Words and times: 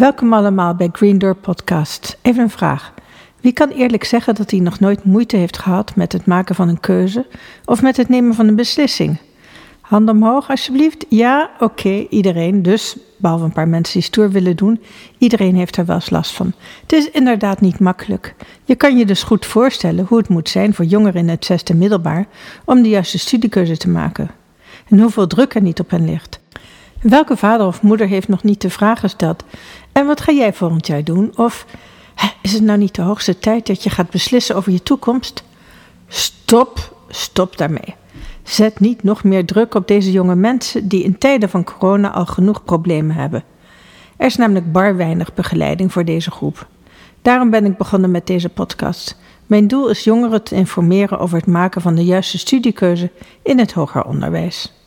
Welkom 0.00 0.32
allemaal 0.32 0.74
bij 0.74 0.88
Green 0.92 1.18
Door 1.18 1.34
Podcast. 1.34 2.18
Even 2.22 2.42
een 2.42 2.50
vraag. 2.50 2.94
Wie 3.40 3.52
kan 3.52 3.68
eerlijk 3.68 4.04
zeggen 4.04 4.34
dat 4.34 4.50
hij 4.50 4.60
nog 4.60 4.80
nooit 4.80 5.04
moeite 5.04 5.36
heeft 5.36 5.58
gehad 5.58 5.96
met 5.96 6.12
het 6.12 6.26
maken 6.26 6.54
van 6.54 6.68
een 6.68 6.80
keuze 6.80 7.26
of 7.64 7.82
met 7.82 7.96
het 7.96 8.08
nemen 8.08 8.34
van 8.34 8.48
een 8.48 8.56
beslissing? 8.56 9.18
Hand 9.80 10.08
omhoog, 10.08 10.50
alsjeblieft. 10.50 11.06
Ja, 11.08 11.50
oké, 11.58 12.06
iedereen. 12.10 12.62
Dus, 12.62 12.96
behalve 13.16 13.44
een 13.44 13.52
paar 13.52 13.68
mensen 13.68 13.94
die 13.94 14.02
stoer 14.02 14.30
willen 14.30 14.56
doen, 14.56 14.80
iedereen 15.18 15.56
heeft 15.56 15.76
er 15.76 15.84
wel 15.84 15.96
eens 15.96 16.10
last 16.10 16.32
van. 16.32 16.52
Het 16.82 16.92
is 16.92 17.10
inderdaad 17.10 17.60
niet 17.60 17.78
makkelijk. 17.78 18.34
Je 18.64 18.74
kan 18.74 18.96
je 18.96 19.06
dus 19.06 19.22
goed 19.22 19.46
voorstellen 19.46 20.06
hoe 20.08 20.18
het 20.18 20.28
moet 20.28 20.48
zijn 20.48 20.74
voor 20.74 20.84
jongeren 20.84 21.20
in 21.20 21.28
het 21.28 21.44
zesde 21.44 21.74
middelbaar 21.74 22.26
om 22.64 22.82
de 22.82 22.88
juiste 22.88 23.18
studiekeuze 23.18 23.76
te 23.76 23.88
maken. 23.88 24.30
En 24.88 25.00
hoeveel 25.00 25.26
druk 25.26 25.54
er 25.54 25.62
niet 25.62 25.80
op 25.80 25.90
hen 25.90 26.04
ligt. 26.04 26.40
Welke 27.00 27.36
vader 27.36 27.66
of 27.66 27.82
moeder 27.82 28.06
heeft 28.06 28.28
nog 28.28 28.42
niet 28.42 28.60
de 28.60 28.70
vraag 28.70 29.00
gesteld: 29.00 29.44
En 30.00 30.06
wat 30.06 30.20
ga 30.20 30.32
jij 30.32 30.52
volgend 30.52 30.86
jaar 30.86 31.04
doen? 31.04 31.32
Of 31.36 31.66
is 32.42 32.52
het 32.52 32.62
nou 32.62 32.78
niet 32.78 32.94
de 32.94 33.02
hoogste 33.02 33.38
tijd 33.38 33.66
dat 33.66 33.82
je 33.82 33.90
gaat 33.90 34.10
beslissen 34.10 34.56
over 34.56 34.72
je 34.72 34.82
toekomst? 34.82 35.44
Stop, 36.08 36.96
stop 37.08 37.56
daarmee. 37.56 37.94
Zet 38.42 38.80
niet 38.80 39.02
nog 39.02 39.24
meer 39.24 39.44
druk 39.46 39.74
op 39.74 39.88
deze 39.88 40.12
jonge 40.12 40.34
mensen 40.34 40.88
die 40.88 41.02
in 41.02 41.18
tijden 41.18 41.48
van 41.48 41.64
corona 41.64 42.10
al 42.10 42.26
genoeg 42.26 42.64
problemen 42.64 43.16
hebben. 43.16 43.44
Er 44.16 44.26
is 44.26 44.36
namelijk 44.36 44.72
bar 44.72 44.96
weinig 44.96 45.34
begeleiding 45.34 45.92
voor 45.92 46.04
deze 46.04 46.30
groep. 46.30 46.66
Daarom 47.22 47.50
ben 47.50 47.64
ik 47.64 47.76
begonnen 47.76 48.10
met 48.10 48.26
deze 48.26 48.48
podcast. 48.48 49.16
Mijn 49.46 49.68
doel 49.68 49.88
is 49.88 50.04
jongeren 50.04 50.42
te 50.42 50.54
informeren 50.54 51.18
over 51.18 51.36
het 51.36 51.46
maken 51.46 51.80
van 51.80 51.94
de 51.94 52.04
juiste 52.04 52.38
studiekeuze 52.38 53.10
in 53.42 53.58
het 53.58 53.72
hoger 53.72 54.04
onderwijs. 54.04 54.79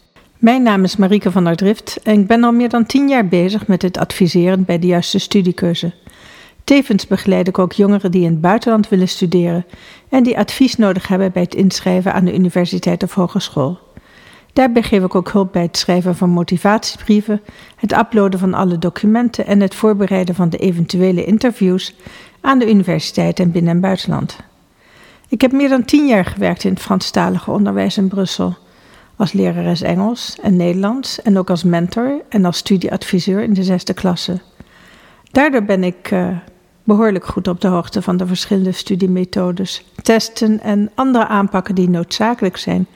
Mijn 0.43 0.63
naam 0.63 0.83
is 0.83 0.95
Marieke 0.95 1.31
van 1.31 1.43
der 1.43 1.55
Drift 1.55 1.99
en 2.03 2.19
ik 2.19 2.27
ben 2.27 2.43
al 2.43 2.51
meer 2.51 2.69
dan 2.69 2.85
tien 2.85 3.07
jaar 3.09 3.27
bezig 3.27 3.67
met 3.67 3.81
het 3.81 3.97
adviseren 3.97 4.65
bij 4.65 4.79
de 4.79 4.87
juiste 4.87 5.19
studiekeuze. 5.19 5.93
Tevens 6.63 7.07
begeleid 7.07 7.47
ik 7.47 7.59
ook 7.59 7.73
jongeren 7.73 8.11
die 8.11 8.23
in 8.23 8.31
het 8.31 8.41
buitenland 8.41 8.89
willen 8.89 9.07
studeren 9.07 9.65
en 10.09 10.23
die 10.23 10.37
advies 10.37 10.75
nodig 10.75 11.07
hebben 11.07 11.31
bij 11.31 11.41
het 11.41 11.55
inschrijven 11.55 12.13
aan 12.13 12.25
de 12.25 12.33
universiteit 12.33 13.03
of 13.03 13.13
hogeschool. 13.13 13.79
Daarbij 14.53 14.83
geef 14.83 15.03
ik 15.03 15.15
ook 15.15 15.31
hulp 15.31 15.51
bij 15.51 15.61
het 15.61 15.77
schrijven 15.77 16.15
van 16.15 16.29
motivatiebrieven, 16.29 17.41
het 17.75 17.97
uploaden 17.97 18.39
van 18.39 18.53
alle 18.53 18.79
documenten 18.79 19.45
en 19.45 19.59
het 19.59 19.75
voorbereiden 19.75 20.35
van 20.35 20.49
de 20.49 20.57
eventuele 20.57 21.25
interviews 21.25 21.95
aan 22.41 22.59
de 22.59 22.69
universiteit 22.69 23.39
en 23.39 23.51
binnen- 23.51 23.73
en 23.73 23.81
buitenland. 23.81 24.37
Ik 25.27 25.41
heb 25.41 25.51
meer 25.51 25.69
dan 25.69 25.85
tien 25.85 26.07
jaar 26.07 26.25
gewerkt 26.25 26.63
in 26.63 26.73
het 26.73 26.81
Franstalige 26.81 27.51
onderwijs 27.51 27.97
in 27.97 28.07
Brussel. 28.07 28.55
Als 29.15 29.33
lerares 29.33 29.81
Engels 29.81 30.37
en 30.41 30.55
Nederlands 30.55 31.21
en 31.21 31.37
ook 31.37 31.49
als 31.49 31.63
mentor 31.63 32.21
en 32.29 32.45
als 32.45 32.57
studieadviseur 32.57 33.43
in 33.43 33.53
de 33.53 33.63
zesde 33.63 33.93
klasse. 33.93 34.41
Daardoor 35.31 35.63
ben 35.63 35.83
ik 35.83 36.11
uh, 36.11 36.27
behoorlijk 36.83 37.25
goed 37.25 37.47
op 37.47 37.61
de 37.61 37.67
hoogte 37.67 38.01
van 38.01 38.17
de 38.17 38.27
verschillende 38.27 38.71
studiemethodes, 38.71 39.85
testen 40.01 40.59
en 40.59 40.91
andere 40.95 41.27
aanpakken 41.27 41.75
die 41.75 41.89
noodzakelijk 41.89 42.57
zijn 42.57 42.87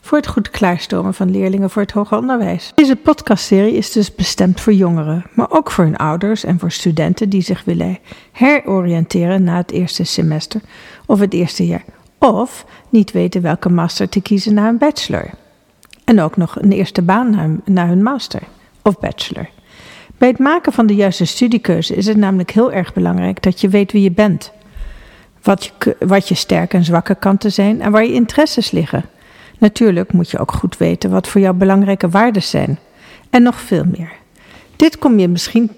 voor 0.00 0.18
het 0.18 0.26
goed 0.26 0.50
klaarstomen 0.50 1.14
van 1.14 1.30
leerlingen 1.30 1.70
voor 1.70 1.82
het 1.82 1.92
hoger 1.92 2.18
onderwijs. 2.18 2.72
Deze 2.74 2.96
podcastserie 2.96 3.74
is 3.74 3.92
dus 3.92 4.14
bestemd 4.14 4.60
voor 4.60 4.72
jongeren, 4.72 5.24
maar 5.34 5.50
ook 5.50 5.70
voor 5.70 5.84
hun 5.84 5.96
ouders 5.96 6.44
en 6.44 6.58
voor 6.58 6.70
studenten 6.70 7.28
die 7.28 7.42
zich 7.42 7.64
willen 7.64 7.98
heroriënteren 8.32 9.44
na 9.44 9.56
het 9.56 9.70
eerste 9.70 10.04
semester 10.04 10.60
of 11.06 11.20
het 11.20 11.34
eerste 11.34 11.66
jaar, 11.66 11.84
of 12.18 12.64
niet 12.88 13.12
weten 13.12 13.42
welke 13.42 13.68
master 13.68 14.08
te 14.08 14.20
kiezen 14.20 14.54
na 14.54 14.68
een 14.68 14.78
bachelor. 14.78 15.30
En 16.10 16.20
ook 16.20 16.36
nog 16.36 16.60
een 16.60 16.72
eerste 16.72 17.02
baan 17.02 17.60
na 17.64 17.86
hun 17.86 18.02
master 18.02 18.42
of 18.82 18.98
bachelor. 18.98 19.48
Bij 20.18 20.28
het 20.28 20.38
maken 20.38 20.72
van 20.72 20.86
de 20.86 20.94
juiste 20.94 21.24
studiekeuze 21.24 21.94
is 21.94 22.06
het 22.06 22.16
namelijk 22.16 22.50
heel 22.50 22.72
erg 22.72 22.92
belangrijk 22.92 23.42
dat 23.42 23.60
je 23.60 23.68
weet 23.68 23.92
wie 23.92 24.02
je 24.02 24.10
bent. 24.10 24.52
Wat 25.42 25.64
je, 25.64 25.96
wat 25.98 26.28
je 26.28 26.34
sterke 26.34 26.76
en 26.76 26.84
zwakke 26.84 27.14
kanten 27.14 27.52
zijn 27.52 27.80
en 27.80 27.90
waar 27.90 28.04
je 28.04 28.12
interesses 28.12 28.70
liggen. 28.70 29.04
Natuurlijk 29.58 30.12
moet 30.12 30.30
je 30.30 30.38
ook 30.38 30.52
goed 30.52 30.76
weten 30.76 31.10
wat 31.10 31.28
voor 31.28 31.40
jou 31.40 31.54
belangrijke 31.54 32.08
waarden 32.08 32.42
zijn. 32.42 32.78
En 33.30 33.42
nog 33.42 33.60
veel 33.60 33.84
meer. 33.84 34.12
Dit 34.76 34.98
kom 34.98 35.18
je 35.18 35.28
misschien 35.28 35.70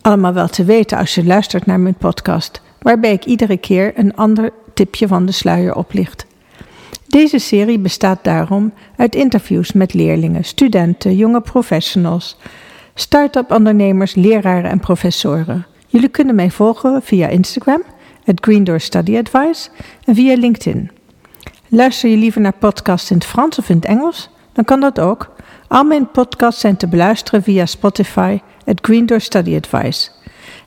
allemaal 0.00 0.32
wel 0.32 0.48
te 0.48 0.64
weten 0.64 0.98
als 0.98 1.14
je 1.14 1.24
luistert 1.24 1.66
naar 1.66 1.80
mijn 1.80 1.94
podcast, 1.94 2.62
waarbij 2.78 3.12
ik 3.12 3.24
iedere 3.24 3.56
keer 3.56 3.92
een 3.96 4.16
ander 4.16 4.50
tipje 4.74 5.08
van 5.08 5.26
de 5.26 5.32
sluier 5.32 5.74
oplicht. 5.74 6.26
Deze 7.14 7.38
serie 7.38 7.78
bestaat 7.78 8.24
daarom 8.24 8.72
uit 8.96 9.14
interviews 9.14 9.72
met 9.72 9.94
leerlingen, 9.94 10.44
studenten, 10.44 11.16
jonge 11.16 11.40
professionals, 11.40 12.36
start-up 12.94 13.50
ondernemers, 13.50 14.14
leraren 14.14 14.70
en 14.70 14.80
professoren. 14.80 15.66
Jullie 15.86 16.08
kunnen 16.08 16.34
mij 16.34 16.50
volgen 16.50 17.02
via 17.02 17.28
Instagram, 17.28 17.82
het 18.24 18.38
Green 18.40 18.64
Door 18.64 18.80
Study 18.80 19.16
Advice, 19.16 19.68
en 20.04 20.14
via 20.14 20.36
LinkedIn. 20.36 20.90
Luister 21.68 22.10
je 22.10 22.16
liever 22.16 22.40
naar 22.40 22.56
podcasts 22.58 23.10
in 23.10 23.16
het 23.16 23.26
Frans 23.26 23.58
of 23.58 23.68
in 23.68 23.76
het 23.76 23.84
Engels? 23.84 24.30
Dan 24.52 24.64
kan 24.64 24.80
dat 24.80 25.00
ook. 25.00 25.32
Al 25.68 25.84
mijn 25.84 26.10
podcasts 26.10 26.60
zijn 26.60 26.76
te 26.76 26.88
beluisteren 26.88 27.42
via 27.42 27.66
Spotify, 27.66 28.40
het 28.64 28.78
Green 28.82 29.06
Door 29.06 29.20
Study 29.20 29.56
Advice. 29.56 30.10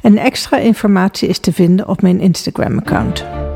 En 0.02 0.18
extra 0.18 0.58
informatie 0.58 1.30
is 1.30 1.40
te 1.40 1.54
vinden 1.54 1.88
op 1.88 2.02
mijn 2.02 2.20
Instagram-account. 2.20 3.47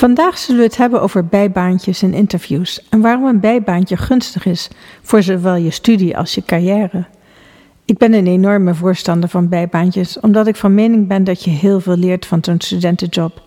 Vandaag 0.00 0.38
zullen 0.38 0.60
we 0.60 0.66
het 0.66 0.76
hebben 0.76 1.02
over 1.02 1.26
bijbaantjes 1.26 2.02
en 2.02 2.14
interviews 2.14 2.88
en 2.88 3.00
waarom 3.00 3.24
een 3.24 3.40
bijbaantje 3.40 3.96
gunstig 3.96 4.46
is 4.46 4.68
voor 5.02 5.22
zowel 5.22 5.54
je 5.54 5.70
studie 5.70 6.16
als 6.16 6.34
je 6.34 6.42
carrière. 6.42 7.04
Ik 7.84 7.98
ben 7.98 8.12
een 8.12 8.26
enorme 8.26 8.74
voorstander 8.74 9.28
van 9.28 9.48
bijbaantjes, 9.48 10.20
omdat 10.20 10.46
ik 10.46 10.56
van 10.56 10.74
mening 10.74 11.08
ben 11.08 11.24
dat 11.24 11.44
je 11.44 11.50
heel 11.50 11.80
veel 11.80 11.96
leert 11.96 12.26
van 12.26 12.44
zo'n 12.44 12.60
studentenjob. 12.60 13.42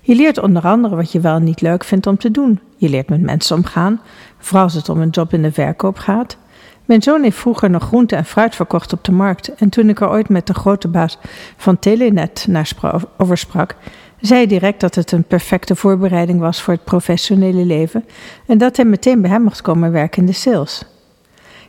Je 0.00 0.14
leert 0.14 0.38
onder 0.38 0.62
andere 0.62 0.96
wat 0.96 1.12
je 1.12 1.20
wel 1.20 1.38
niet 1.38 1.60
leuk 1.60 1.84
vindt 1.84 2.06
om 2.06 2.18
te 2.18 2.30
doen. 2.30 2.60
Je 2.76 2.88
leert 2.88 3.08
met 3.08 3.22
mensen 3.22 3.56
omgaan, 3.56 4.00
vooral 4.38 4.64
als 4.64 4.74
het 4.74 4.88
om 4.88 5.00
een 5.00 5.10
job 5.10 5.32
in 5.32 5.42
de 5.42 5.52
verkoop 5.52 5.98
gaat. 5.98 6.36
Mijn 6.84 7.02
zoon 7.02 7.22
heeft 7.22 7.36
vroeger 7.36 7.70
nog 7.70 7.82
groente 7.82 8.16
en 8.16 8.24
fruit 8.24 8.54
verkocht 8.54 8.92
op 8.92 9.04
de 9.04 9.12
markt. 9.12 9.54
En 9.54 9.68
toen 9.68 9.88
ik 9.88 10.00
er 10.00 10.10
ooit 10.10 10.28
met 10.28 10.46
de 10.46 10.54
grote 10.54 10.88
baas 10.88 11.18
van 11.56 11.78
Telenet 11.78 12.46
naar 12.48 12.72
over 13.16 13.38
sprak, 13.38 13.76
zei 14.20 14.46
direct 14.46 14.80
dat 14.80 14.94
het 14.94 15.12
een 15.12 15.24
perfecte 15.24 15.76
voorbereiding 15.76 16.40
was 16.40 16.62
voor 16.62 16.74
het 16.74 16.84
professionele 16.84 17.64
leven 17.64 18.04
en 18.46 18.58
dat 18.58 18.76
hij 18.76 18.84
meteen 18.84 19.20
bij 19.20 19.30
hem 19.30 19.42
mocht 19.42 19.62
komen 19.62 19.92
werken 19.92 20.20
in 20.20 20.26
de 20.26 20.32
sales. 20.32 20.82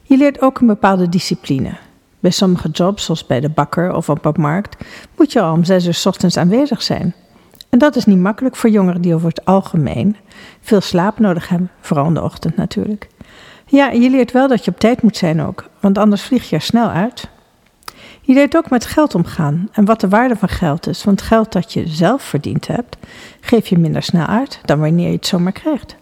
Je 0.01 0.17
leert 0.17 0.41
ook 0.41 0.59
een 0.59 0.67
bepaalde 0.67 1.09
discipline. 1.09 1.71
Bij 2.19 2.31
sommige 2.31 2.69
jobs, 2.69 3.05
zoals 3.05 3.25
bij 3.25 3.39
de 3.39 3.49
bakker 3.49 3.93
of 3.93 4.09
op 4.09 4.25
een 4.25 4.41
markt, 4.41 4.85
moet 5.17 5.31
je 5.31 5.41
al 5.41 5.53
om 5.53 5.63
zes 5.63 5.85
uur 5.85 5.93
s 5.93 6.05
ochtends 6.05 6.37
aanwezig 6.37 6.81
zijn. 6.81 7.13
En 7.69 7.79
dat 7.79 7.95
is 7.95 8.05
niet 8.05 8.17
makkelijk 8.17 8.55
voor 8.55 8.69
jongeren 8.69 9.01
die 9.01 9.15
over 9.15 9.27
het 9.27 9.45
algemeen 9.45 10.15
veel 10.61 10.81
slaap 10.81 11.19
nodig 11.19 11.49
hebben, 11.49 11.71
vooral 11.79 12.05
in 12.05 12.13
de 12.13 12.21
ochtend 12.21 12.55
natuurlijk. 12.55 13.07
Ja, 13.65 13.89
je 13.89 14.09
leert 14.09 14.31
wel 14.31 14.47
dat 14.47 14.65
je 14.65 14.71
op 14.71 14.79
tijd 14.79 15.01
moet 15.01 15.17
zijn 15.17 15.41
ook, 15.41 15.65
want 15.79 15.97
anders 15.97 16.21
vlieg 16.21 16.49
je 16.49 16.55
er 16.55 16.61
snel 16.61 16.89
uit. 16.89 17.29
Je 18.31 18.37
leert 18.37 18.57
ook 18.57 18.69
met 18.69 18.85
geld 18.85 19.15
omgaan 19.15 19.69
en 19.71 19.85
wat 19.85 19.99
de 19.99 20.07
waarde 20.07 20.35
van 20.35 20.49
geld 20.49 20.87
is, 20.87 21.03
want 21.03 21.21
geld 21.21 21.51
dat 21.51 21.73
je 21.73 21.87
zelf 21.87 22.21
verdiend 22.21 22.67
hebt, 22.67 22.97
geef 23.41 23.67
je 23.67 23.77
minder 23.77 24.03
snel 24.03 24.25
uit 24.25 24.59
dan 24.65 24.79
wanneer 24.79 25.07
je 25.07 25.15
het 25.15 25.25
zomaar 25.25 25.51
krijgt. 25.51 25.95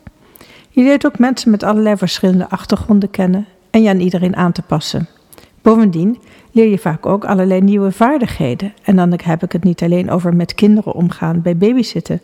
Je 0.69 0.83
leert 0.83 1.05
ook 1.05 1.19
mensen 1.19 1.51
met 1.51 1.63
allerlei 1.63 1.97
verschillende 1.97 2.49
achtergronden 2.49 3.09
kennen 3.09 3.45
en 3.69 3.81
je 3.81 3.89
aan 3.89 3.99
iedereen 3.99 4.35
aan 4.35 4.51
te 4.51 4.61
passen. 4.61 5.07
Bovendien 5.61 6.17
leer 6.51 6.69
je 6.69 6.77
vaak 6.77 7.05
ook 7.05 7.25
allerlei 7.25 7.61
nieuwe 7.61 7.91
vaardigheden. 7.91 8.73
En 8.83 8.95
dan 8.95 9.19
heb 9.23 9.43
ik 9.43 9.51
het 9.51 9.63
niet 9.63 9.83
alleen 9.83 10.11
over 10.11 10.35
met 10.35 10.55
kinderen 10.55 10.93
omgaan 10.93 11.41
bij 11.41 11.57
babysitten, 11.57 12.21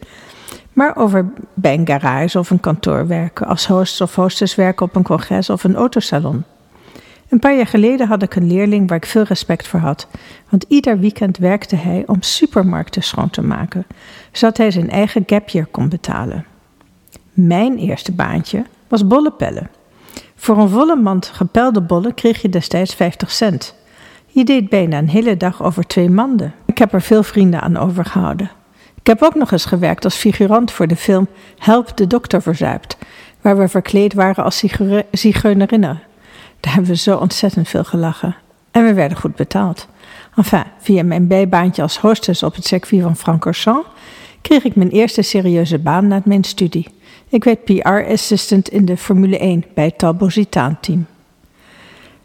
maar 0.74 0.96
over 0.96 1.26
bij 1.54 1.74
een 1.74 1.88
garage 1.88 2.40
of 2.40 2.50
een 2.50 2.60
kantoor 2.60 3.08
werken, 3.08 3.48
als 3.48 3.68
host 3.68 4.02
of 4.02 4.16
hostess 4.16 4.56
werken 4.56 4.86
op 4.86 4.96
een 4.96 5.04
congres 5.04 5.50
of 5.50 5.64
een 5.64 5.76
autosalon. 5.76 6.44
Een 7.36 7.42
paar 7.42 7.56
jaar 7.56 7.68
geleden 7.68 8.08
had 8.08 8.22
ik 8.22 8.36
een 8.36 8.48
leerling 8.48 8.90
waar 8.90 8.98
ik 8.98 9.06
veel 9.06 9.24
respect 9.24 9.68
voor 9.68 9.80
had, 9.80 10.08
want 10.50 10.66
ieder 10.68 11.00
weekend 11.00 11.38
werkte 11.38 11.76
hij 11.76 12.04
om 12.06 12.22
supermarkten 12.22 13.04
schoon 13.04 13.30
te 13.30 13.42
maken, 13.42 13.86
zodat 14.32 14.58
hij 14.58 14.72
zijn 14.72 14.90
eigen 14.90 15.24
gapyear 15.26 15.66
kon 15.66 15.90
betalen. 15.90 16.46
Mijn 17.34 17.78
eerste 17.78 18.12
baantje 18.12 18.64
was 18.88 19.08
bollenpellen. 19.08 19.70
Voor 20.36 20.58
een 20.58 20.70
volle 20.70 20.96
mand 20.96 21.26
gepelde 21.26 21.82
bollen 21.82 22.14
kreeg 22.14 22.42
je 22.42 22.50
destijds 22.50 22.96
50 22.96 23.32
cent. 23.32 23.76
Je 24.28 24.44
deed 24.44 24.70
bijna 24.70 24.98
een 24.98 25.10
hele 25.10 25.38
dag 25.38 25.64
over 25.64 25.88
twee 25.88 26.10
manden. 26.10 26.54
Ik 26.66 26.78
heb 26.78 26.94
er 26.94 27.02
veel 27.02 27.24
vrienden 27.24 27.62
aan 27.62 27.78
overgehouden. 27.78 28.52
Ik 29.00 29.08
heb 29.08 29.24
ook 29.24 29.36
nog 29.36 29.52
eens 29.52 29.66
gewerkt 29.66 30.04
als 30.04 30.16
figurant 30.16 30.72
voor 30.72 30.88
de 30.88 30.96
film 30.96 31.28
Help 31.58 31.98
de 31.98 32.08
dokter 32.08 32.42
verzuipt, 32.42 32.98
waar 33.42 33.58
we 33.58 33.68
verkleed 33.68 34.14
waren 34.14 34.44
als 34.44 34.64
zigeunerinnen. 35.12 36.02
Daar 36.66 36.74
hebben 36.74 36.92
we 36.92 36.98
zo 36.98 37.18
ontzettend 37.18 37.68
veel 37.68 37.84
gelachen. 37.84 38.36
En 38.72 38.86
we 38.86 38.94
werden 38.94 39.18
goed 39.18 39.36
betaald. 39.36 39.88
Enfin, 40.36 40.64
via 40.80 41.04
mijn 41.04 41.28
bijbaantje 41.28 41.82
als 41.82 41.98
hostess 41.98 42.44
op 42.44 42.56
het 42.56 42.66
circuit 42.66 43.02
van 43.02 43.16
Francorchamps 43.16 43.88
kreeg 44.42 44.64
ik 44.64 44.76
mijn 44.76 44.90
eerste 44.90 45.22
serieuze 45.22 45.80
baan 45.80 46.08
na 46.08 46.22
mijn 46.24 46.44
studie. 46.44 46.88
Ik 47.30 47.44
werd 47.44 47.64
PR-assistant 47.64 48.70
in 48.70 48.86
de 48.86 48.98
Formule 48.98 49.38
1 49.38 49.66
bij 49.74 49.86
het 49.86 49.98
Talbot-Team. 49.98 51.06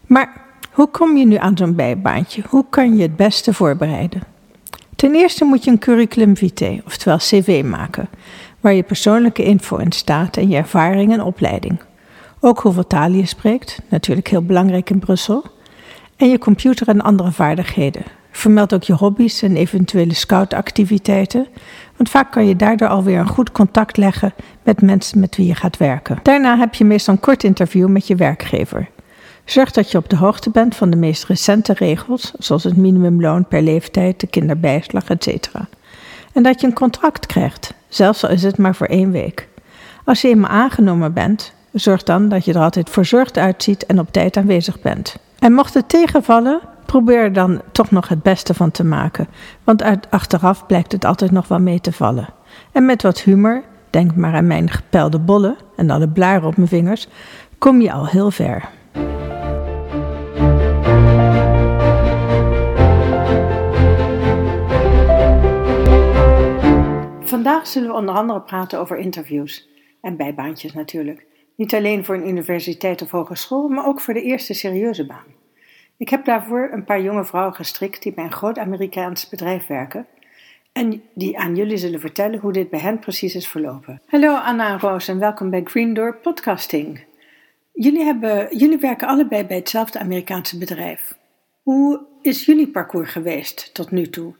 Maar 0.05 0.41
hoe 0.71 0.87
kom 0.87 1.17
je 1.17 1.25
nu 1.25 1.35
aan 1.35 1.57
zo'n 1.57 1.75
bijbaantje? 1.75 2.43
Hoe 2.47 2.65
kan 2.69 2.95
je 2.95 3.01
het 3.01 3.15
beste 3.15 3.53
voorbereiden? 3.53 4.23
Ten 4.95 5.15
eerste 5.15 5.45
moet 5.45 5.63
je 5.63 5.71
een 5.71 5.79
curriculum 5.79 6.37
vitae, 6.37 6.81
oftewel 6.85 7.17
cv, 7.17 7.63
maken, 7.65 8.09
waar 8.59 8.73
je 8.73 8.83
persoonlijke 8.83 9.43
info 9.43 9.77
in 9.77 9.91
staat 9.91 10.37
en 10.37 10.49
je 10.49 10.55
ervaring 10.55 11.13
en 11.13 11.21
opleiding. 11.21 11.79
Ook 12.43 12.59
hoeveel 12.59 12.87
talen 12.87 13.17
je 13.17 13.25
spreekt, 13.25 13.81
natuurlijk 13.89 14.27
heel 14.27 14.43
belangrijk 14.43 14.89
in 14.89 14.99
Brussel. 14.99 15.43
En 16.15 16.29
je 16.29 16.37
computer 16.37 16.87
en 16.87 17.01
andere 17.01 17.31
vaardigheden. 17.31 18.03
Vermeld 18.31 18.73
ook 18.73 18.83
je 18.83 18.93
hobby's 18.93 19.41
en 19.41 19.55
eventuele 19.55 20.13
scoutactiviteiten, 20.13 21.47
want 21.97 22.09
vaak 22.09 22.31
kan 22.31 22.47
je 22.47 22.55
daardoor 22.55 22.87
alweer 22.87 23.19
een 23.19 23.27
goed 23.27 23.51
contact 23.51 23.97
leggen 23.97 24.33
met 24.63 24.81
mensen 24.81 25.19
met 25.19 25.35
wie 25.35 25.47
je 25.47 25.55
gaat 25.55 25.77
werken. 25.77 26.19
Daarna 26.21 26.57
heb 26.57 26.73
je 26.73 26.85
meestal 26.85 27.13
een 27.13 27.19
kort 27.19 27.43
interview 27.43 27.87
met 27.87 28.07
je 28.07 28.15
werkgever. 28.15 28.89
Zorg 29.45 29.71
dat 29.71 29.91
je 29.91 29.97
op 29.97 30.09
de 30.09 30.15
hoogte 30.15 30.49
bent 30.49 30.75
van 30.75 30.89
de 30.89 30.97
meest 30.97 31.25
recente 31.25 31.73
regels, 31.73 32.31
zoals 32.37 32.63
het 32.63 32.77
minimumloon 32.77 33.47
per 33.47 33.61
leeftijd, 33.61 34.19
de 34.19 34.27
kinderbijslag, 34.27 35.09
etc. 35.09 35.47
En 36.33 36.43
dat 36.43 36.61
je 36.61 36.67
een 36.67 36.73
contract 36.73 37.25
krijgt, 37.25 37.73
zelfs 37.87 38.23
al 38.23 38.29
is 38.29 38.43
het 38.43 38.57
maar 38.57 38.75
voor 38.75 38.87
één 38.87 39.11
week. 39.11 39.47
Als 40.05 40.21
je 40.21 40.27
eenmaal 40.27 40.49
aangenomen 40.49 41.13
bent, 41.13 41.53
zorg 41.71 42.03
dan 42.03 42.29
dat 42.29 42.45
je 42.45 42.53
er 42.53 42.59
altijd 42.59 42.89
verzorgd 42.89 43.37
uitziet 43.37 43.85
en 43.85 43.99
op 43.99 44.11
tijd 44.11 44.37
aanwezig 44.37 44.81
bent. 44.81 45.15
En 45.39 45.53
mocht 45.53 45.73
het 45.73 45.89
tegenvallen, 45.89 46.61
probeer 46.85 47.19
er 47.19 47.33
dan 47.33 47.61
toch 47.71 47.91
nog 47.91 48.07
het 48.07 48.23
beste 48.23 48.53
van 48.53 48.71
te 48.71 48.83
maken, 48.83 49.27
want 49.63 49.83
achteraf 50.09 50.65
blijkt 50.65 50.91
het 50.91 51.05
altijd 51.05 51.31
nog 51.31 51.47
wel 51.47 51.59
mee 51.59 51.81
te 51.81 51.91
vallen. 51.91 52.27
En 52.71 52.85
met 52.85 53.01
wat 53.01 53.21
humor, 53.21 53.63
denk 53.89 54.15
maar 54.15 54.33
aan 54.33 54.47
mijn 54.47 54.69
gepelde 54.69 55.19
bollen 55.19 55.55
en 55.75 55.89
alle 55.89 56.09
blaren 56.09 56.47
op 56.47 56.57
mijn 56.57 56.69
vingers, 56.69 57.07
kom 57.57 57.81
je 57.81 57.91
al 57.91 58.07
heel 58.07 58.31
ver. 58.31 58.69
Vandaag 67.21 67.67
zullen 67.67 67.89
we 67.89 67.95
onder 67.95 68.15
andere 68.15 68.41
praten 68.41 68.79
over 68.79 68.97
interviews 68.97 69.69
en 70.01 70.17
bijbaantjes 70.17 70.73
natuurlijk. 70.73 71.29
Niet 71.61 71.73
alleen 71.73 72.05
voor 72.05 72.15
een 72.15 72.27
universiteit 72.27 73.01
of 73.01 73.11
hogeschool, 73.11 73.67
maar 73.67 73.85
ook 73.85 73.99
voor 74.01 74.13
de 74.13 74.21
eerste 74.21 74.53
serieuze 74.53 75.05
baan. 75.05 75.25
Ik 75.97 76.09
heb 76.09 76.25
daarvoor 76.25 76.69
een 76.71 76.83
paar 76.83 77.01
jonge 77.01 77.25
vrouwen 77.25 77.55
gestrikt 77.55 78.03
die 78.03 78.13
bij 78.13 78.23
een 78.23 78.31
groot 78.31 78.57
Amerikaans 78.57 79.29
bedrijf 79.29 79.67
werken 79.67 80.07
en 80.71 81.03
die 81.13 81.37
aan 81.37 81.55
jullie 81.55 81.77
zullen 81.77 81.99
vertellen 81.99 82.39
hoe 82.39 82.51
dit 82.51 82.69
bij 82.69 82.79
hen 82.79 82.99
precies 82.99 83.35
is 83.35 83.47
verlopen. 83.47 84.01
Hallo 84.05 84.35
Anna 84.35 84.69
en 84.69 84.79
Roos 84.79 85.07
en 85.07 85.19
welkom 85.19 85.49
bij 85.49 85.61
Green 85.63 85.93
Door 85.93 86.15
Podcasting. 86.15 87.03
Jullie, 87.73 88.03
hebben, 88.03 88.57
jullie 88.57 88.77
werken 88.77 89.07
allebei 89.07 89.45
bij 89.45 89.57
hetzelfde 89.57 89.99
Amerikaanse 89.99 90.57
bedrijf. 90.57 91.17
Hoe 91.61 92.05
is 92.21 92.45
jullie 92.45 92.67
parcours 92.67 93.11
geweest 93.11 93.73
tot 93.73 93.91
nu 93.91 94.09
toe? 94.09 94.33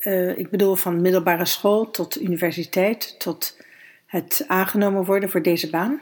Uh, 0.00 0.38
ik 0.38 0.50
bedoel 0.50 0.74
van 0.74 1.00
middelbare 1.00 1.44
school 1.44 1.90
tot 1.90 2.20
universiteit 2.20 3.20
tot 3.20 3.60
het 4.06 4.44
aangenomen 4.46 5.04
worden 5.04 5.30
voor 5.30 5.42
deze 5.42 5.70
baan? 5.70 6.00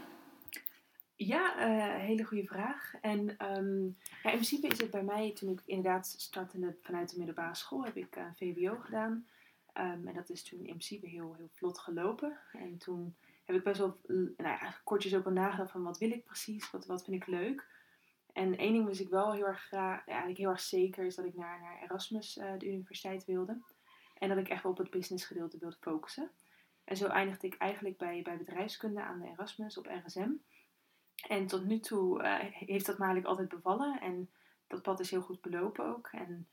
Ja, 1.16 1.69
uh, 1.69 2.00
hele 2.00 2.25
goede 2.25 2.46
vraag. 2.46 2.94
En 3.00 3.20
um, 3.56 3.96
ja, 4.22 4.31
in 4.31 4.37
principe 4.37 4.66
is 4.66 4.81
het 4.81 4.90
bij 4.90 5.02
mij, 5.02 5.32
toen 5.32 5.50
ik 5.50 5.62
inderdaad 5.64 6.06
startte 6.06 6.76
vanuit 6.81 7.11
de 7.11 7.16
middelbare 7.16 7.55
school, 7.55 7.84
heb 7.84 7.96
ik 7.96 8.16
uh, 8.16 8.25
VWO 8.34 8.78
gedaan. 8.78 9.26
Um, 9.75 10.06
en 10.08 10.14
dat 10.14 10.31
is 10.31 10.43
toen 10.43 10.58
in 10.58 10.64
principe 10.64 11.06
heel, 11.06 11.34
heel 11.34 11.49
vlot 11.52 11.78
gelopen. 11.78 12.38
En 12.52 12.78
toen 12.78 13.16
heb 13.44 13.56
ik 13.56 13.62
best 13.62 13.78
wel 13.78 13.99
nou 14.06 14.34
ja, 14.37 14.81
kortjes 14.84 15.14
ook 15.14 15.25
al 15.25 15.32
nagedacht 15.32 15.70
van 15.70 15.82
wat 15.82 15.99
wil 15.99 16.11
ik 16.11 16.25
precies, 16.25 16.70
wat, 16.70 16.87
wat 16.87 17.05
vind 17.05 17.22
ik 17.22 17.26
leuk. 17.26 17.67
En 18.32 18.56
één 18.56 18.72
ding 18.72 18.87
was 18.87 19.00
ik 19.00 19.08
wel 19.08 19.32
heel 19.32 19.46
erg 19.46 19.60
graag, 19.60 20.06
ja, 20.06 20.12
eigenlijk 20.12 20.38
heel 20.38 20.50
erg 20.50 20.60
zeker, 20.60 21.05
is 21.05 21.14
dat 21.14 21.25
ik 21.25 21.37
naar, 21.37 21.60
naar 21.60 21.82
Erasmus, 21.82 22.34
de 22.58 22.67
universiteit, 22.67 23.25
wilde. 23.25 23.60
En 24.19 24.28
dat 24.28 24.38
ik 24.38 24.49
echt 24.49 24.62
wel 24.62 24.72
op 24.72 24.78
het 24.78 24.90
business 24.90 25.25
gedeelte 25.25 25.58
wilde 25.58 25.76
focussen. 25.81 26.31
En 26.84 26.96
zo 26.96 27.06
eindigde 27.06 27.46
ik 27.46 27.55
eigenlijk 27.55 27.96
bij, 27.96 28.22
bij 28.22 28.37
bedrijfskunde 28.37 29.02
aan 29.02 29.20
de 29.20 29.28
Erasmus 29.28 29.78
op 29.78 29.87
RSM. 30.05 30.31
En 31.28 31.46
tot 31.46 31.64
nu 31.64 31.81
toe 31.81 32.22
uh, 32.22 32.38
heeft 32.40 32.87
dat 32.87 32.99
me 32.99 33.05
eigenlijk 33.05 33.26
altijd 33.26 33.49
bevallen. 33.49 34.00
En 34.00 34.31
dat 34.66 34.82
pad 34.82 35.00
is 35.00 35.11
heel 35.11 35.22
goed 35.22 35.40
belopen 35.40 35.87
ook. 35.87 36.08
En 36.12 36.49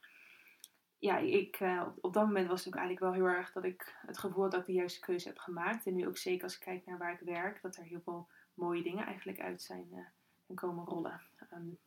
ja, 0.98 1.18
ik, 1.18 1.60
uh, 1.60 1.84
op, 1.88 1.98
op, 2.02 2.14
dat 2.14 2.26
moment 2.26 2.48
was 2.48 2.60
het 2.60 2.68
ook 2.68 2.80
eigenlijk 2.80 3.06
wel 3.06 3.24
heel 3.26 3.36
erg 3.36 3.52
dat 3.52 3.64
ik 3.64 3.96
het 4.06 4.18
gevoel 4.18 4.42
had 4.42 4.52
dat 4.52 4.60
ik 4.60 4.66
de 4.66 4.74
juiste 4.74 5.00
keuze 5.00 5.28
heb 5.28 5.38
gemaakt. 5.38 5.86
En 5.86 5.96
nu 5.96 6.08
ook 6.08 6.18
zeker 6.18 6.44
als 6.44 6.54
ik 6.56 6.60
kijk 6.60 6.86
naar 6.86 6.98
waar 6.98 7.14
ik 7.14 7.20
werk, 7.20 7.62
dat 7.62 7.76
er 7.76 7.84
heel 7.84 8.02
veel 8.04 8.28
mooie 8.54 8.84
dingen 8.84 9.06
eigenlijk 9.06 9.40
uit 9.40 9.62
zijn 9.62 9.88
uh, 9.92 10.00
en 10.48 10.56
komen 10.56 10.86
rollen. 10.86 11.22
Um, 11.54 11.78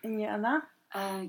en 0.00 0.18
je 0.18 0.30
Anna? 0.30 0.68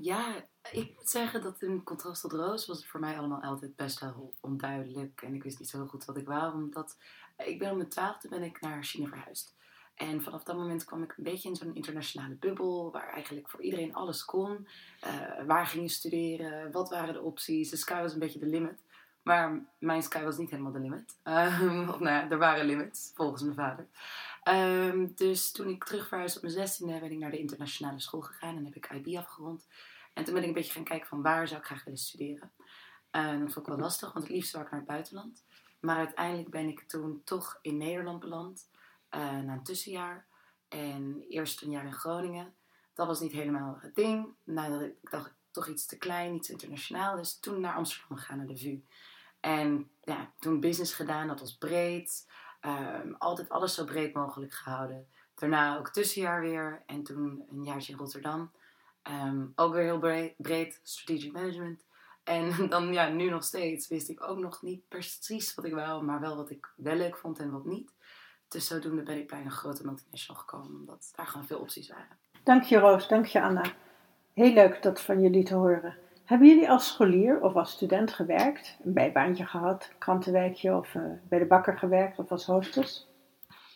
ja, 0.00 0.34
ik 0.72 0.94
moet 0.94 1.08
zeggen 1.08 1.42
dat 1.42 1.62
in 1.62 1.82
contrast 1.82 2.20
tot 2.20 2.32
Roos 2.32 2.66
was 2.66 2.76
het 2.76 2.86
voor 2.86 3.00
mij 3.00 3.18
allemaal 3.18 3.42
altijd 3.42 3.76
best 3.76 4.00
wel 4.00 4.34
onduidelijk. 4.40 5.22
En 5.22 5.34
ik 5.34 5.42
wist 5.42 5.58
niet 5.58 5.68
zo 5.68 5.86
goed 5.86 6.04
wat 6.04 6.16
ik 6.16 6.26
wou, 6.26 6.52
omdat 6.52 6.98
ik 7.36 7.58
ben 7.58 7.70
om 7.70 7.76
mijn 7.76 7.88
twaalfde 7.88 8.28
ben 8.28 8.42
ik 8.42 8.60
naar 8.60 8.84
China 8.84 9.08
verhuisd. 9.08 9.55
En 9.96 10.22
vanaf 10.22 10.42
dat 10.42 10.56
moment 10.56 10.84
kwam 10.84 11.02
ik 11.02 11.14
een 11.16 11.24
beetje 11.24 11.48
in 11.48 11.56
zo'n 11.56 11.74
internationale 11.74 12.34
bubbel, 12.34 12.90
waar 12.92 13.08
eigenlijk 13.08 13.48
voor 13.48 13.62
iedereen 13.62 13.94
alles 13.94 14.24
kon. 14.24 14.68
Uh, 15.04 15.46
waar 15.46 15.66
ging 15.66 15.82
je 15.82 15.88
studeren? 15.88 16.72
Wat 16.72 16.90
waren 16.90 17.14
de 17.14 17.22
opties? 17.22 17.70
De 17.70 17.76
sky 17.76 18.00
was 18.00 18.12
een 18.12 18.18
beetje 18.18 18.38
de 18.38 18.46
limit. 18.46 18.84
Maar 19.22 19.64
mijn 19.78 20.02
sky 20.02 20.22
was 20.22 20.38
niet 20.38 20.50
helemaal 20.50 20.72
de 20.72 20.78
limit. 20.78 21.16
Um, 21.24 21.88
of 21.88 22.00
nou 22.00 22.30
er 22.30 22.38
waren 22.38 22.66
limits, 22.66 23.10
volgens 23.14 23.42
mijn 23.42 23.54
vader. 23.54 23.86
Um, 24.48 25.12
dus 25.14 25.52
toen 25.52 25.68
ik 25.68 25.84
terug 25.84 26.08
verhuisde 26.08 26.36
op 26.36 26.44
mijn 26.44 26.56
zestiende, 26.56 27.00
ben 27.00 27.10
ik 27.10 27.18
naar 27.18 27.30
de 27.30 27.38
internationale 27.38 28.00
school 28.00 28.20
gegaan 28.20 28.56
en 28.56 28.64
heb 28.64 28.74
ik 28.74 28.90
IB 28.90 29.16
afgerond. 29.16 29.66
En 30.14 30.24
toen 30.24 30.34
ben 30.34 30.42
ik 30.42 30.48
een 30.48 30.54
beetje 30.54 30.72
gaan 30.72 30.84
kijken 30.84 31.08
van 31.08 31.22
waar 31.22 31.48
zou 31.48 31.60
ik 31.60 31.66
graag 31.66 31.84
willen 31.84 31.98
studeren. 31.98 32.52
Uh, 33.12 33.30
dat 33.30 33.52
vond 33.52 33.56
ik 33.56 33.66
wel 33.66 33.78
lastig, 33.78 34.12
want 34.12 34.24
het 34.24 34.34
liefst 34.34 34.50
zou 34.50 34.64
ik 34.64 34.70
naar 34.70 34.80
het 34.80 34.88
buitenland. 34.88 35.44
Maar 35.80 35.96
uiteindelijk 35.96 36.50
ben 36.50 36.68
ik 36.68 36.80
toen 36.80 37.20
toch 37.24 37.58
in 37.62 37.76
Nederland 37.76 38.20
beland. 38.20 38.68
Uh, 39.10 39.38
na 39.38 39.52
een 39.52 39.62
tussenjaar. 39.62 40.26
En 40.68 41.24
eerst 41.28 41.62
een 41.62 41.70
jaar 41.70 41.84
in 41.84 41.92
Groningen. 41.92 42.54
Dat 42.94 43.06
was 43.06 43.20
niet 43.20 43.32
helemaal 43.32 43.78
het 43.80 43.94
ding. 43.94 44.34
Nadat 44.44 44.80
ik, 44.80 45.10
dacht 45.10 45.34
toch 45.50 45.68
iets 45.68 45.86
te 45.86 45.98
klein, 45.98 46.34
iets 46.34 46.50
internationaal. 46.50 47.16
Dus 47.16 47.38
toen 47.38 47.60
naar 47.60 47.74
Amsterdam 47.74 48.16
gegaan, 48.16 48.36
naar 48.36 48.46
de 48.46 48.56
VU. 48.56 48.84
En 49.40 49.90
ja, 50.02 50.32
toen 50.38 50.60
business 50.60 50.94
gedaan, 50.94 51.28
dat 51.28 51.40
was 51.40 51.56
breed. 51.56 52.26
Um, 52.60 53.14
altijd 53.18 53.48
alles 53.48 53.74
zo 53.74 53.84
breed 53.84 54.14
mogelijk 54.14 54.52
gehouden. 54.52 55.08
Daarna 55.34 55.78
ook 55.78 55.90
tussenjaar 55.90 56.40
weer. 56.40 56.82
En 56.86 57.02
toen 57.02 57.44
een 57.50 57.64
jaartje 57.64 57.92
in 57.92 57.98
Rotterdam. 57.98 58.50
Um, 59.10 59.52
ook 59.54 59.72
weer 59.72 59.82
heel 59.82 59.98
breed, 59.98 60.34
breed, 60.36 60.80
strategic 60.82 61.32
management. 61.32 61.84
En 62.24 62.54
dan 62.70 62.92
ja, 62.92 63.08
nu 63.08 63.30
nog 63.30 63.44
steeds 63.44 63.88
wist 63.88 64.08
ik 64.08 64.22
ook 64.22 64.38
nog 64.38 64.62
niet 64.62 64.88
precies 64.88 65.54
wat 65.54 65.64
ik 65.64 65.74
wou, 65.74 66.04
maar 66.04 66.20
wel 66.20 66.36
wat 66.36 66.50
ik 66.50 66.72
wel 66.76 66.96
leuk 66.96 67.16
vond 67.16 67.38
en 67.38 67.50
wat 67.50 67.64
niet. 67.64 67.92
Dus 68.56 68.66
zodoende 68.66 69.02
ben 69.02 69.18
ik 69.18 69.28
bij 69.28 69.40
een 69.40 69.50
grote 69.50 69.84
multinational 69.84 70.40
gekomen, 70.40 70.78
omdat 70.80 71.12
daar 71.16 71.26
gewoon 71.26 71.46
veel 71.46 71.58
opties 71.58 71.88
waren. 71.88 72.18
Dank 72.42 72.62
je 72.62 72.78
Roos, 72.78 73.08
dank 73.08 73.26
je 73.26 73.42
Anna. 73.42 73.64
Heel 74.34 74.52
leuk 74.52 74.82
dat 74.82 75.00
van 75.00 75.20
jullie 75.20 75.44
te 75.44 75.54
horen. 75.54 75.96
Hebben 76.24 76.48
jullie 76.48 76.70
als 76.70 76.86
scholier 76.86 77.40
of 77.40 77.54
als 77.54 77.70
student 77.70 78.12
gewerkt? 78.12 78.76
Een 78.84 78.92
bijbaantje 78.92 79.46
gehad, 79.46 79.92
krantenwijkje 79.98 80.76
of 80.76 80.94
uh, 80.94 81.02
bij 81.28 81.38
de 81.38 81.46
bakker 81.46 81.78
gewerkt 81.78 82.18
of 82.18 82.30
als 82.30 82.46
hostess? 82.46 83.08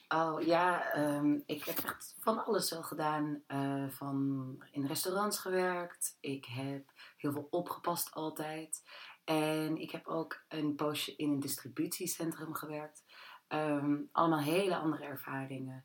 Oh 0.08 0.42
ja, 0.42 0.96
um, 0.96 1.42
ik 1.46 1.64
heb 1.64 1.78
echt 1.78 2.14
van 2.18 2.44
alles 2.44 2.70
wel 2.70 2.82
gedaan. 2.82 3.42
Uh, 3.48 3.88
van 3.88 4.56
in 4.70 4.86
restaurants 4.86 5.38
gewerkt. 5.38 6.16
Ik 6.20 6.44
heb 6.44 6.84
heel 7.16 7.32
veel 7.32 7.46
opgepast 7.50 8.14
altijd. 8.14 8.82
En 9.24 9.76
ik 9.76 9.90
heb 9.90 10.06
ook 10.06 10.42
een 10.48 10.74
poosje 10.74 11.16
in 11.16 11.30
een 11.30 11.40
distributiecentrum 11.40 12.54
gewerkt. 12.54 13.02
Um, 13.52 14.08
allemaal 14.12 14.40
hele 14.40 14.76
andere 14.76 15.04
ervaringen. 15.04 15.84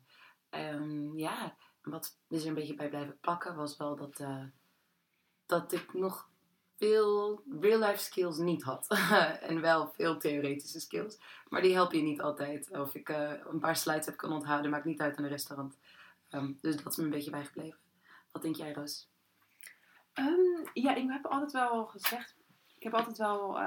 Um, 0.50 1.18
ja, 1.18 1.56
wat 1.82 2.18
een 2.28 2.54
beetje 2.54 2.74
bij 2.74 2.88
blijven 2.88 3.18
plakken 3.20 3.56
was 3.56 3.76
wel 3.76 3.96
dat, 3.96 4.20
uh, 4.20 4.44
dat 5.46 5.72
ik 5.72 5.94
nog 5.94 6.30
veel 6.76 7.42
real-life 7.60 7.98
skills 7.98 8.38
niet 8.38 8.62
had. 8.62 8.86
en 9.40 9.60
wel 9.60 9.88
veel 9.88 10.18
theoretische 10.18 10.80
skills. 10.80 11.18
Maar 11.48 11.62
die 11.62 11.74
helpen 11.74 11.96
je 11.96 12.02
niet 12.02 12.20
altijd. 12.20 12.70
Of 12.70 12.94
ik 12.94 13.08
uh, 13.08 13.32
een 13.44 13.58
paar 13.58 13.76
slides 13.76 14.06
heb 14.06 14.16
kunnen 14.16 14.36
onthouden, 14.36 14.70
maakt 14.70 14.84
niet 14.84 15.00
uit 15.00 15.16
in 15.16 15.24
een 15.24 15.30
restaurant. 15.30 15.78
Um, 16.30 16.58
dus 16.60 16.76
dat 16.76 16.92
is 16.92 16.96
me 16.96 17.04
een 17.04 17.10
beetje 17.10 17.30
bijgebleven. 17.30 17.78
Wat 18.32 18.42
denk 18.42 18.56
jij, 18.56 18.72
Roos? 18.72 19.08
Ja, 20.72 20.94
ik 20.94 21.08
heb 21.08 21.26
altijd 21.26 21.52
wel 21.52 21.86
gezegd. 21.86 22.36
Ik 22.76 22.82
heb 22.82 22.94
altijd 22.94 23.18
wel 23.18 23.58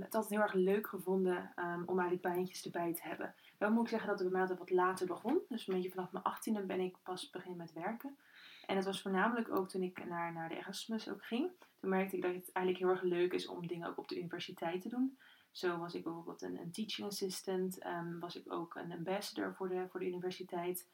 het 0.00 0.14
altijd 0.14 0.28
heel 0.28 0.40
erg 0.40 0.52
leuk 0.52 0.86
gevonden 0.86 1.52
om 1.86 1.98
eigenlijk 1.98 2.20
baantjes 2.20 2.64
erbij 2.64 2.94
te 2.94 3.02
hebben. 3.02 3.34
Wel 3.58 3.70
moet 3.70 3.82
ik 3.82 3.88
zeggen 3.88 4.08
dat 4.08 4.18
het 4.18 4.30
bij 4.30 4.38
mij 4.38 4.56
wat 4.56 4.70
later 4.70 5.06
begon. 5.06 5.40
Dus 5.48 5.68
een 5.68 5.74
beetje 5.74 5.90
vanaf 5.90 6.12
mijn 6.12 6.24
achttiende 6.24 6.62
ben 6.62 6.80
ik 6.80 6.96
pas 7.02 7.30
beginnen 7.30 7.58
met 7.58 7.72
werken. 7.72 8.16
En 8.66 8.76
het 8.76 8.84
was 8.84 9.02
voornamelijk 9.02 9.54
ook 9.54 9.68
toen 9.68 9.82
ik 9.82 10.04
naar, 10.04 10.32
naar 10.32 10.48
de 10.48 10.56
Erasmus 10.56 11.10
ook 11.10 11.24
ging. 11.24 11.50
Toen 11.80 11.90
merkte 11.90 12.16
ik 12.16 12.22
dat 12.22 12.34
het 12.34 12.52
eigenlijk 12.52 12.84
heel 12.84 12.94
erg 12.94 13.02
leuk 13.18 13.32
is 13.32 13.46
om 13.46 13.66
dingen 13.66 13.88
ook 13.88 13.98
op 13.98 14.08
de 14.08 14.18
universiteit 14.18 14.82
te 14.82 14.88
doen. 14.88 15.18
Zo 15.50 15.78
was 15.78 15.94
ik 15.94 16.02
bijvoorbeeld 16.02 16.42
een, 16.42 16.58
een 16.58 16.72
teaching 16.72 17.06
assistant, 17.06 17.78
ehm, 17.78 18.18
was 18.18 18.36
ik 18.36 18.52
ook 18.52 18.74
een 18.74 18.92
ambassador 18.92 19.54
voor 19.54 19.68
de, 19.68 19.86
voor 19.88 20.00
de 20.00 20.06
universiteit. 20.06 20.88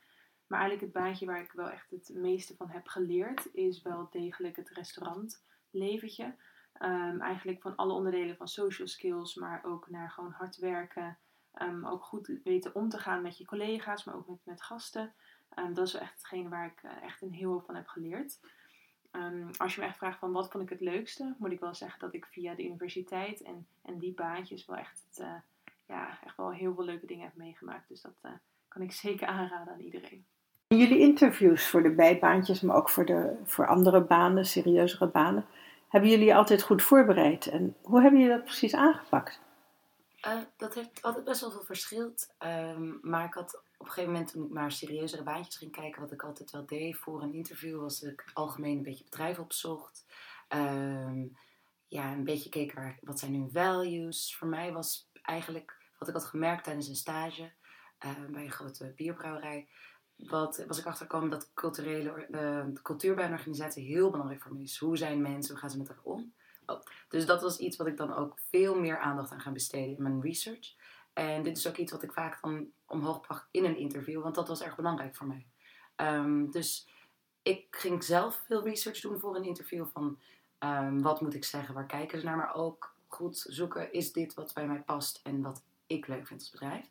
Maar 0.46 0.60
eigenlijk 0.60 0.92
het 0.92 1.02
baantje 1.02 1.26
waar 1.26 1.40
ik 1.40 1.52
wel 1.52 1.70
echt 1.70 1.90
het 1.90 2.10
meeste 2.14 2.56
van 2.56 2.70
heb 2.70 2.86
geleerd, 2.86 3.54
is 3.54 3.82
wel 3.82 4.08
degelijk 4.10 4.56
het 4.56 4.68
restaurantleventje. 4.68 6.34
Um, 6.82 7.20
eigenlijk 7.20 7.62
van 7.62 7.76
alle 7.76 7.92
onderdelen 7.92 8.36
van 8.36 8.48
social 8.48 8.88
skills, 8.88 9.34
maar 9.34 9.64
ook 9.64 9.90
naar 9.90 10.10
gewoon 10.10 10.32
hard 10.32 10.56
werken. 10.56 11.18
Um, 11.62 11.86
ook 11.86 12.02
goed 12.02 12.32
weten 12.44 12.74
om 12.74 12.88
te 12.88 12.98
gaan 12.98 13.22
met 13.22 13.38
je 13.38 13.44
collega's, 13.44 14.04
maar 14.04 14.14
ook 14.14 14.28
met, 14.28 14.38
met 14.44 14.62
gasten. 14.62 15.12
Um, 15.58 15.74
dat 15.74 15.86
is 15.86 15.94
echt 15.94 16.12
hetgene 16.14 16.48
waar 16.48 16.66
ik 16.66 16.82
uh, 16.82 17.02
echt 17.02 17.22
een 17.22 17.32
heel 17.32 17.50
hoop 17.50 17.64
van 17.64 17.74
heb 17.74 17.86
geleerd. 17.86 18.38
als 19.56 19.74
je 19.74 19.80
me 19.80 19.86
echt 19.86 19.96
vraagt 19.96 20.18
van 20.18 20.32
wat 20.32 20.50
vond 20.50 20.64
ik 20.64 20.70
het 20.70 20.80
leukste, 20.80 21.34
moet 21.38 21.52
ik 21.52 21.60
wel 21.60 21.74
zeggen 21.74 22.00
dat 22.00 22.14
ik 22.14 22.26
via 22.26 22.54
de 22.54 22.64
universiteit 22.64 23.42
en, 23.42 23.66
en 23.82 23.98
die 23.98 24.14
baantjes 24.14 24.66
wel 24.66 24.76
echt, 24.76 25.04
het, 25.08 25.18
uh, 25.18 25.34
ja, 25.86 26.18
echt 26.24 26.36
wel 26.36 26.52
heel 26.52 26.74
veel 26.74 26.84
leuke 26.84 27.06
dingen 27.06 27.24
heb 27.24 27.36
meegemaakt. 27.36 27.88
Dus 27.88 28.00
dat 28.00 28.18
uh, 28.22 28.30
kan 28.68 28.82
ik 28.82 28.92
zeker 29.06 29.26
aanraden 29.26 29.72
aan 29.72 29.80
iedereen. 29.80 30.24
Jullie 30.66 30.98
interviews 30.98 31.66
voor 31.66 31.82
de 31.82 31.94
bijbaantjes, 31.94 32.60
maar 32.60 32.76
ook 32.76 32.90
voor, 32.90 33.06
de, 33.06 33.40
voor 33.44 33.66
andere 33.66 34.00
banen, 34.00 34.44
serieuzere 34.44 35.06
banen, 35.06 35.46
hebben 35.88 36.10
jullie 36.10 36.34
altijd 36.34 36.62
goed 36.62 36.82
voorbereid? 36.82 37.46
En 37.46 37.76
hoe 37.82 38.00
hebben 38.00 38.20
jullie 38.20 38.34
dat 38.34 38.44
precies 38.44 38.74
aangepakt? 38.74 39.40
Uh, 40.26 40.40
dat 40.56 40.74
heeft 40.74 41.02
altijd 41.02 41.24
best 41.24 41.40
wel 41.40 41.50
veel 41.50 41.64
verschild. 41.64 42.34
Um, 42.38 42.98
maar 43.02 43.26
ik 43.26 43.34
had 43.34 43.54
op 43.54 43.86
een 43.86 43.92
gegeven 43.92 44.12
moment, 44.12 44.32
toen 44.32 44.44
ik 44.44 44.50
maar 44.50 44.72
serieuzere 44.72 45.22
baantjes 45.22 45.56
ging 45.56 45.72
kijken, 45.72 46.00
wat 46.00 46.12
ik 46.12 46.22
altijd 46.22 46.50
wel 46.50 46.66
deed 46.66 46.96
voor 46.96 47.22
een 47.22 47.34
interview, 47.34 47.80
was 47.80 48.00
dat 48.00 48.10
ik 48.10 48.30
algemeen 48.32 48.76
een 48.76 48.82
beetje 48.82 49.04
bedrijf 49.04 49.38
opzocht. 49.38 50.04
Um, 50.48 51.36
ja, 51.88 52.12
een 52.12 52.24
beetje 52.24 52.48
keek 52.48 52.72
waar, 52.72 52.98
wat 53.00 53.18
zijn 53.18 53.34
hun 53.34 53.50
values. 53.50 54.36
Voor 54.36 54.48
mij 54.48 54.72
was 54.72 55.08
eigenlijk, 55.22 55.76
wat 55.98 56.08
ik 56.08 56.14
had 56.14 56.24
gemerkt 56.24 56.64
tijdens 56.64 56.88
een 56.88 56.94
stage 56.94 57.52
uh, 58.04 58.24
bij 58.30 58.44
een 58.44 58.50
grote 58.50 58.92
bierbrouwerij, 58.96 59.68
wat, 60.16 60.64
was 60.66 60.78
ik 60.78 60.86
achtergekomen 60.86 61.30
dat 61.30 61.50
culturele, 61.54 62.26
uh, 62.30 62.64
de 62.74 62.82
cultuur 62.82 63.14
bij 63.14 63.24
een 63.24 63.32
organisatie 63.32 63.84
heel 63.84 64.10
belangrijk 64.10 64.42
voor 64.42 64.54
me 64.54 64.62
is. 64.62 64.78
Hoe 64.78 64.96
zijn 64.96 65.22
mensen, 65.22 65.50
hoe 65.50 65.60
gaan 65.60 65.70
ze 65.70 65.78
met 65.78 65.88
elkaar 65.88 66.04
om? 66.04 66.34
Dus 67.08 67.26
dat 67.26 67.42
was 67.42 67.58
iets 67.58 67.76
wat 67.76 67.86
ik 67.86 67.96
dan 67.96 68.14
ook 68.14 68.38
veel 68.50 68.80
meer 68.80 68.98
aandacht 68.98 69.32
aan 69.32 69.40
ga 69.40 69.50
besteden 69.50 69.96
in 69.96 70.02
mijn 70.02 70.20
research. 70.20 70.74
En 71.12 71.42
dit 71.42 71.56
is 71.56 71.68
ook 71.68 71.76
iets 71.76 71.92
wat 71.92 72.02
ik 72.02 72.12
vaak 72.12 72.42
dan 72.42 72.66
omhoog 72.86 73.20
bracht 73.20 73.48
in 73.50 73.64
een 73.64 73.76
interview, 73.76 74.22
want 74.22 74.34
dat 74.34 74.48
was 74.48 74.62
erg 74.62 74.76
belangrijk 74.76 75.16
voor 75.16 75.26
mij. 75.26 75.46
Um, 75.96 76.50
dus 76.50 76.88
ik 77.42 77.66
ging 77.70 78.04
zelf 78.04 78.44
veel 78.46 78.64
research 78.64 79.00
doen 79.00 79.18
voor 79.18 79.36
een 79.36 79.44
interview 79.44 79.86
van 79.86 80.18
um, 80.58 81.02
wat 81.02 81.20
moet 81.20 81.34
ik 81.34 81.44
zeggen, 81.44 81.74
waar 81.74 81.86
kijken 81.86 82.18
ze 82.18 82.24
naar, 82.24 82.36
maar 82.36 82.54
ook 82.54 82.94
goed 83.08 83.44
zoeken, 83.48 83.92
is 83.92 84.12
dit 84.12 84.34
wat 84.34 84.54
bij 84.54 84.66
mij 84.66 84.82
past 84.82 85.20
en 85.22 85.42
wat 85.42 85.62
ik 85.86 86.06
leuk 86.06 86.26
vind 86.26 86.40
als 86.40 86.50
bedrijf. 86.50 86.86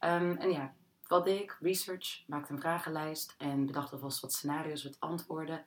Um, 0.00 0.36
en 0.36 0.50
ja, 0.50 0.74
wat 1.06 1.26
ik? 1.26 1.56
Research, 1.60 2.22
maakte 2.26 2.52
een 2.52 2.60
vragenlijst 2.60 3.34
en 3.38 3.66
bedacht 3.66 3.92
alvast 3.92 4.20
wat 4.20 4.32
scenario's, 4.32 4.84
wat 4.84 5.00
antwoorden. 5.00 5.64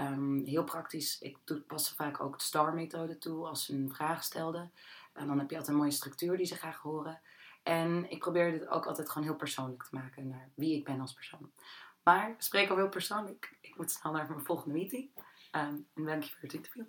Um, 0.00 0.44
heel 0.44 0.64
praktisch, 0.64 1.20
ik 1.20 1.38
paste 1.66 1.94
vaak 1.94 2.20
ook 2.20 2.38
de 2.38 2.44
STAR-methode 2.44 3.18
toe 3.18 3.46
als 3.46 3.64
ze 3.64 3.74
een 3.74 3.94
vraag 3.94 4.24
stelden. 4.24 4.72
En 5.12 5.26
dan 5.26 5.38
heb 5.38 5.50
je 5.50 5.56
altijd 5.56 5.74
een 5.74 5.80
mooie 5.80 5.90
structuur 5.90 6.36
die 6.36 6.46
ze 6.46 6.56
graag 6.56 6.78
horen. 6.78 7.20
En 7.62 8.10
ik 8.10 8.18
probeerde 8.18 8.58
het 8.58 8.68
ook 8.68 8.86
altijd 8.86 9.10
gewoon 9.10 9.28
heel 9.28 9.36
persoonlijk 9.36 9.82
te 9.82 9.94
maken 9.94 10.28
naar 10.28 10.48
wie 10.54 10.76
ik 10.76 10.84
ben 10.84 11.00
als 11.00 11.12
persoon. 11.12 11.50
Maar 12.02 12.34
we 12.36 12.42
spreken 12.42 12.70
al 12.70 12.76
heel 12.76 12.88
persoonlijk. 12.88 13.56
Ik 13.60 13.76
moet 13.76 13.90
snel 13.90 14.12
naar 14.12 14.28
mijn 14.28 14.44
volgende 14.44 14.78
meeting. 14.78 15.10
Um, 15.52 15.86
en 15.94 16.04
dank 16.04 16.22
je 16.22 16.30
voor 16.30 16.42
het 16.42 16.52
interview. 16.52 16.84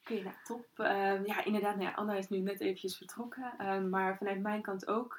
Oké, 0.00 0.22
nou 0.22 0.34
top. 0.44 0.66
Um, 0.76 1.26
ja, 1.26 1.44
inderdaad, 1.44 1.76
nou 1.76 1.88
ja, 1.88 1.94
Anna 1.94 2.14
is 2.14 2.28
nu 2.28 2.38
net 2.38 2.60
eventjes 2.60 2.96
vertrokken. 2.96 3.88
Maar 3.90 4.16
vanuit 4.16 4.40
mijn 4.40 4.62
kant 4.62 4.86
ook. 4.86 5.14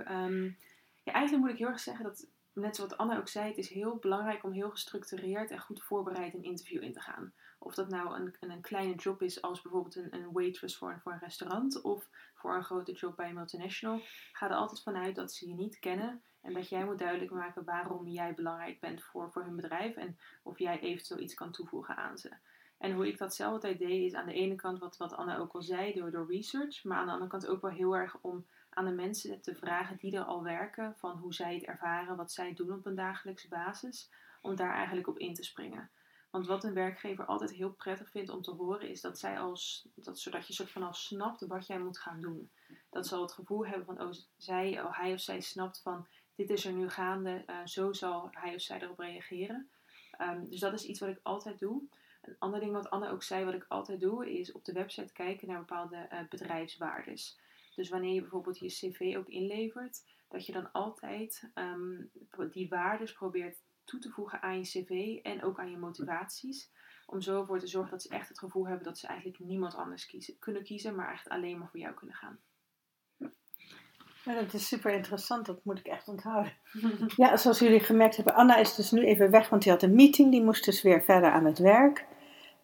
ja, 1.04 1.14
eigenlijk 1.14 1.44
moet 1.44 1.50
ik 1.50 1.58
heel 1.58 1.68
erg 1.68 1.80
zeggen 1.80 2.04
dat 2.06 2.28
net 2.62 2.76
zoals 2.76 2.98
Anna 2.98 3.18
ook 3.18 3.28
zei, 3.28 3.48
het 3.48 3.58
is 3.58 3.70
heel 3.70 3.96
belangrijk 3.96 4.44
om 4.44 4.52
heel 4.52 4.70
gestructureerd 4.70 5.52
en 5.52 5.60
goed 5.60 5.84
voorbereid 5.84 6.34
een 6.34 6.44
interview 6.44 6.84
in 6.84 6.94
te 6.94 7.00
gaan. 7.00 7.34
Of 7.60 7.74
dat 7.74 7.90
nou 7.90 8.16
een, 8.16 8.36
een 8.40 8.62
kleine 8.62 8.96
job 8.96 9.22
is 9.22 9.42
als 9.42 9.62
bijvoorbeeld 9.62 9.96
een, 9.96 10.14
een 10.14 10.32
waitress 10.32 10.78
voor, 10.78 11.00
voor 11.04 11.12
een 11.12 11.20
restaurant 11.20 11.82
of 11.82 12.10
voor 12.34 12.56
een 12.56 12.64
grote 12.64 12.92
job 12.92 13.16
bij 13.16 13.30
een 13.30 13.36
multinational. 13.36 14.02
Ga 14.32 14.50
er 14.50 14.56
altijd 14.56 14.82
vanuit 14.82 15.16
dat 15.16 15.34
ze 15.34 15.48
je 15.48 15.54
niet 15.54 15.80
kennen 15.80 16.22
en 16.42 16.54
dat 16.54 16.70
jij 16.70 16.86
moet 16.86 17.00
duidelijk 17.00 17.32
maken 17.32 17.64
waarom 17.64 18.08
jij 18.08 18.34
belangrijk 18.34 18.80
bent 18.80 19.04
voor, 19.04 19.32
voor 19.32 19.44
hun 19.44 19.56
bedrijf 19.56 19.96
en 19.96 20.18
of 20.44 20.60
jij 20.60 20.80
eventueel 20.80 21.20
iets 21.20 21.34
kan 21.34 21.52
toevoegen 21.52 21.96
aan 21.96 22.18
ze. 22.18 22.32
En 22.78 22.92
hoe 22.92 23.08
ik 23.08 23.18
dat 23.18 23.36
zelf 23.36 23.54
altijd 23.54 23.80
deed, 23.80 24.06
is 24.06 24.14
aan 24.14 24.26
de 24.26 24.34
ene 24.34 24.56
kant 24.56 24.80
wat, 24.80 24.98
wat 24.98 25.14
Anna 25.14 25.38
ook 25.38 25.54
al 25.54 25.62
zei, 25.62 25.94
door, 25.94 26.12
door 26.12 26.32
research, 26.32 26.84
maar 26.84 26.98
aan 26.98 27.06
de 27.06 27.12
andere 27.12 27.30
kant 27.30 27.48
ook 27.48 27.62
wel 27.62 27.72
heel 27.72 27.96
erg 27.96 28.18
om 28.22 28.46
aan 28.78 28.86
de 28.86 28.92
mensen 28.92 29.42
te 29.42 29.56
vragen 29.56 29.98
die 29.98 30.16
er 30.18 30.24
al 30.24 30.44
werken, 30.44 30.96
van 30.98 31.18
hoe 31.18 31.34
zij 31.34 31.54
het 31.54 31.64
ervaren, 31.64 32.16
wat 32.16 32.32
zij 32.32 32.54
doen 32.54 32.72
op 32.72 32.86
een 32.86 32.96
dagelijkse 32.96 33.48
basis, 33.48 34.12
om 34.42 34.56
daar 34.56 34.74
eigenlijk 34.74 35.08
op 35.08 35.18
in 35.18 35.34
te 35.34 35.44
springen. 35.44 35.90
Want 36.30 36.48
wat 36.48 36.64
een 36.64 36.74
werkgever 36.74 37.26
altijd 37.26 37.52
heel 37.52 37.72
prettig 37.72 38.10
vindt 38.10 38.30
om 38.30 38.42
te 38.42 38.52
horen, 38.52 38.90
is 38.90 39.02
dat 39.02 39.20
zij 39.20 39.40
als, 39.40 39.88
dat, 39.96 40.20
zodat 40.20 40.48
je 40.48 40.54
soort 40.54 40.72
van 40.72 40.84
al 40.84 40.94
snapt 40.94 41.46
wat 41.48 41.68
jij 41.68 41.80
moet 41.80 42.00
gaan 42.00 42.22
doen. 42.22 42.52
Dat 42.90 43.08
zal 43.08 43.22
het 43.22 43.32
gevoel 43.32 43.66
hebben 43.66 43.86
van, 43.86 44.02
oh, 44.02 44.12
zij, 44.38 44.84
oh, 44.84 44.98
hij 44.98 45.14
of 45.14 45.20
zij 45.20 45.42
snapt 45.42 45.82
van, 45.82 46.08
dit 46.36 46.50
is 46.50 46.66
er 46.66 46.74
nu 46.74 46.90
gaande, 46.90 47.44
uh, 47.48 47.56
zo 47.66 47.94
zal 47.94 48.28
hij 48.32 48.56
of 48.56 48.62
zij 48.62 48.82
erop 48.82 49.00
reageren. 49.00 49.70
Um, 50.22 50.50
dus 50.50 50.60
dat 50.60 50.74
is 50.74 50.86
iets 50.86 51.00
wat 51.00 51.10
ik 51.10 51.20
altijd 51.24 51.60
doe. 51.60 51.82
Een 52.22 52.36
ander 52.40 52.60
ding 52.60 52.72
wat 52.72 52.90
Anne 52.90 53.10
ook 53.10 53.24
zei, 53.24 53.46
wat 53.46 53.54
ik 53.54 53.66
altijd 53.68 54.00
doe, 54.00 54.40
is 54.40 54.52
op 54.52 54.66
de 54.66 54.74
website 54.74 55.14
kijken 55.14 55.48
naar 55.48 55.60
bepaalde 55.60 56.10
uh, 56.14 56.20
bedrijfswaardes. 56.30 57.40
Dus 57.78 57.90
wanneer 57.90 58.14
je 58.14 58.22
bijvoorbeeld 58.22 58.60
je 58.60 58.68
cv 58.68 59.16
ook 59.18 59.28
inlevert, 59.28 60.04
dat 60.28 60.46
je 60.46 60.52
dan 60.52 60.72
altijd 60.72 61.52
um, 61.56 62.12
die 62.52 62.70
waardes 62.70 63.14
probeert 63.14 63.62
toe 63.84 64.00
te 64.00 64.10
voegen 64.10 64.42
aan 64.42 64.58
je 64.58 64.64
cv 64.64 65.20
en 65.24 65.44
ook 65.44 65.60
aan 65.60 65.72
je 65.72 65.78
motivaties. 65.78 66.72
Om 67.06 67.22
zo 67.22 67.40
ervoor 67.40 67.60
te 67.60 67.68
zorgen 67.68 67.92
dat 67.92 68.02
ze 68.02 68.10
echt 68.10 68.28
het 68.28 68.40
gevoel 68.40 68.68
hebben 68.68 68.86
dat 68.86 68.98
ze 68.98 69.08
eigenlijk 69.08 69.40
niemand 69.40 69.76
anders 69.76 70.06
kiezen, 70.06 70.40
kunnen 70.40 70.64
kiezen, 70.64 70.96
maar 70.96 71.12
echt 71.12 71.30
alleen 71.30 71.58
maar 71.58 71.70
voor 71.70 71.80
jou 71.80 71.94
kunnen 71.94 72.16
gaan. 72.16 72.40
Ja, 74.26 74.34
dat 74.34 74.54
is 74.54 74.68
super 74.68 74.94
interessant, 74.94 75.46
dat 75.46 75.66
moet 75.66 75.80
ik 75.80 75.86
echt 75.86 76.08
onthouden. 76.08 76.54
ja, 77.16 77.38
zoals 77.38 77.60
jullie 77.60 77.80
gemerkt 77.80 78.16
hebben, 78.16 78.36
Anna 78.36 78.58
is 78.58 78.76
dus 78.76 78.92
nu 78.92 79.06
even 79.06 79.32
weg, 79.32 79.50
want 79.50 79.64
die 79.64 79.72
had 79.72 79.84
een 79.84 79.96
meeting, 79.96 80.32
die 80.32 80.44
moest 80.44 80.66
dus 80.66 80.82
weer 80.82 81.04
verder 81.04 81.32
aan 81.32 81.46
het 81.46 81.58
werk. 81.58 82.06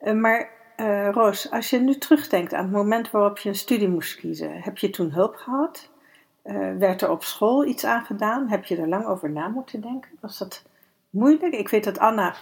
Uh, 0.02 0.14
maar 0.14 0.63
uh, 0.78 1.10
Roos, 1.10 1.52
als 1.52 1.70
je 1.70 1.80
nu 1.80 1.98
terugdenkt 1.98 2.54
aan 2.54 2.64
het 2.64 2.74
moment 2.74 3.12
waarop 3.12 3.38
je 3.38 3.50
een 3.50 3.56
studie 3.56 3.88
moest 3.88 4.16
kiezen, 4.16 4.62
heb 4.62 4.78
je 4.78 4.90
toen 4.90 5.12
hulp 5.12 5.36
gehad? 5.36 5.90
Uh, 6.44 6.78
werd 6.78 7.02
er 7.02 7.10
op 7.10 7.24
school 7.24 7.66
iets 7.66 7.86
aan 7.86 8.06
gedaan? 8.06 8.50
Heb 8.50 8.66
je 8.66 8.78
er 8.78 8.88
lang 8.88 9.06
over 9.06 9.30
na 9.30 9.48
moeten 9.48 9.82
denken? 9.82 10.12
Was 10.20 10.38
dat 10.38 10.64
moeilijk? 11.10 11.54
Ik 11.54 11.70
weet 11.70 11.84
dat 11.84 12.00
Anna 12.00 12.36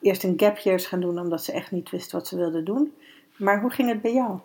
eerst 0.00 0.24
een 0.24 0.34
gap 0.36 0.56
year 0.56 0.78
is 0.78 0.86
gaan 0.86 1.00
doen 1.00 1.18
omdat 1.18 1.44
ze 1.44 1.52
echt 1.52 1.70
niet 1.70 1.90
wist 1.90 2.12
wat 2.12 2.26
ze 2.26 2.36
wilde 2.36 2.62
doen. 2.62 2.94
Maar 3.36 3.60
hoe 3.60 3.70
ging 3.70 3.88
het 3.88 4.02
bij 4.02 4.12
jou? 4.12 4.38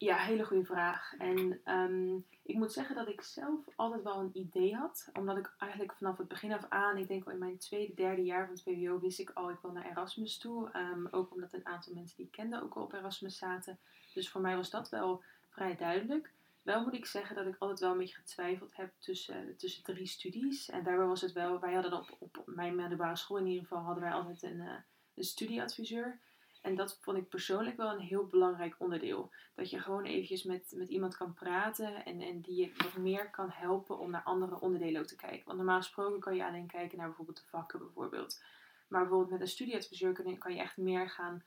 Ja, 0.00 0.16
hele 0.16 0.44
goede 0.44 0.64
vraag. 0.64 1.14
En 1.18 1.60
um, 1.64 2.26
ik 2.42 2.54
moet 2.54 2.72
zeggen 2.72 2.96
dat 2.96 3.08
ik 3.08 3.20
zelf 3.20 3.60
altijd 3.76 4.02
wel 4.02 4.20
een 4.20 4.30
idee 4.32 4.74
had. 4.74 5.08
Omdat 5.12 5.36
ik 5.36 5.54
eigenlijk 5.58 5.92
vanaf 5.92 6.18
het 6.18 6.28
begin 6.28 6.52
af 6.52 6.66
aan, 6.68 6.96
ik 6.96 7.08
denk 7.08 7.24
al 7.24 7.32
in 7.32 7.38
mijn 7.38 7.58
tweede, 7.58 7.94
derde 7.94 8.22
jaar 8.22 8.44
van 8.44 8.54
het 8.54 8.62
VWO, 8.62 9.00
wist 9.00 9.18
ik 9.18 9.30
al, 9.30 9.50
ik 9.50 9.58
wil 9.62 9.72
naar 9.72 9.90
Erasmus 9.90 10.38
toe. 10.38 10.70
Um, 10.76 11.08
ook 11.10 11.32
omdat 11.32 11.52
een 11.52 11.66
aantal 11.66 11.94
mensen 11.94 12.16
die 12.16 12.26
ik 12.26 12.32
kende 12.32 12.62
ook 12.62 12.74
al 12.74 12.82
op 12.82 12.92
Erasmus 12.92 13.36
zaten. 13.36 13.78
Dus 14.14 14.30
voor 14.30 14.40
mij 14.40 14.56
was 14.56 14.70
dat 14.70 14.88
wel 14.88 15.22
vrij 15.48 15.76
duidelijk. 15.76 16.32
Wel 16.62 16.82
moet 16.82 16.94
ik 16.94 17.06
zeggen 17.06 17.36
dat 17.36 17.46
ik 17.46 17.56
altijd 17.58 17.80
wel 17.80 17.92
een 17.92 17.98
beetje 17.98 18.20
getwijfeld 18.20 18.76
heb 18.76 18.92
tussen, 18.98 19.56
tussen 19.56 19.82
drie 19.82 20.06
studies. 20.06 20.68
En 20.68 20.82
daarbij 20.82 21.06
was 21.06 21.20
het 21.20 21.32
wel, 21.32 21.60
wij 21.60 21.74
hadden 21.74 21.92
op, 21.92 22.16
op 22.18 22.42
mijn 22.46 22.74
middelbare 22.74 23.16
school 23.16 23.38
in 23.38 23.46
ieder 23.46 23.62
geval, 23.62 23.82
hadden 23.82 24.02
wij 24.02 24.12
altijd 24.12 24.42
een, 24.42 24.60
uh, 24.60 24.72
een 25.14 25.24
studieadviseur. 25.24 26.18
En 26.60 26.74
dat 26.74 26.98
vond 27.00 27.16
ik 27.16 27.28
persoonlijk 27.28 27.76
wel 27.76 27.92
een 27.92 28.00
heel 28.00 28.26
belangrijk 28.26 28.74
onderdeel. 28.78 29.32
Dat 29.54 29.70
je 29.70 29.80
gewoon 29.80 30.04
eventjes 30.04 30.42
met, 30.42 30.72
met 30.76 30.88
iemand 30.88 31.16
kan 31.16 31.34
praten 31.34 32.04
en, 32.04 32.20
en 32.20 32.40
die 32.40 32.60
je 32.60 32.72
wat 32.76 32.96
meer 32.96 33.30
kan 33.30 33.50
helpen 33.50 33.98
om 33.98 34.10
naar 34.10 34.22
andere 34.22 34.60
onderdelen 34.60 35.00
ook 35.00 35.06
te 35.06 35.16
kijken. 35.16 35.44
Want 35.44 35.56
normaal 35.56 35.76
gesproken 35.76 36.20
kan 36.20 36.36
je 36.36 36.46
alleen 36.46 36.66
kijken 36.66 36.98
naar 36.98 37.06
bijvoorbeeld 37.06 37.36
de 37.36 37.48
vakken 37.48 37.78
bijvoorbeeld. 37.78 38.42
Maar 38.88 39.00
bijvoorbeeld 39.00 39.30
met 39.30 39.40
een 39.40 39.48
studieadviseur 39.48 40.38
kan 40.38 40.54
je, 40.54 40.60
echt 40.60 40.76
meer 40.76 41.10
gaan, 41.10 41.42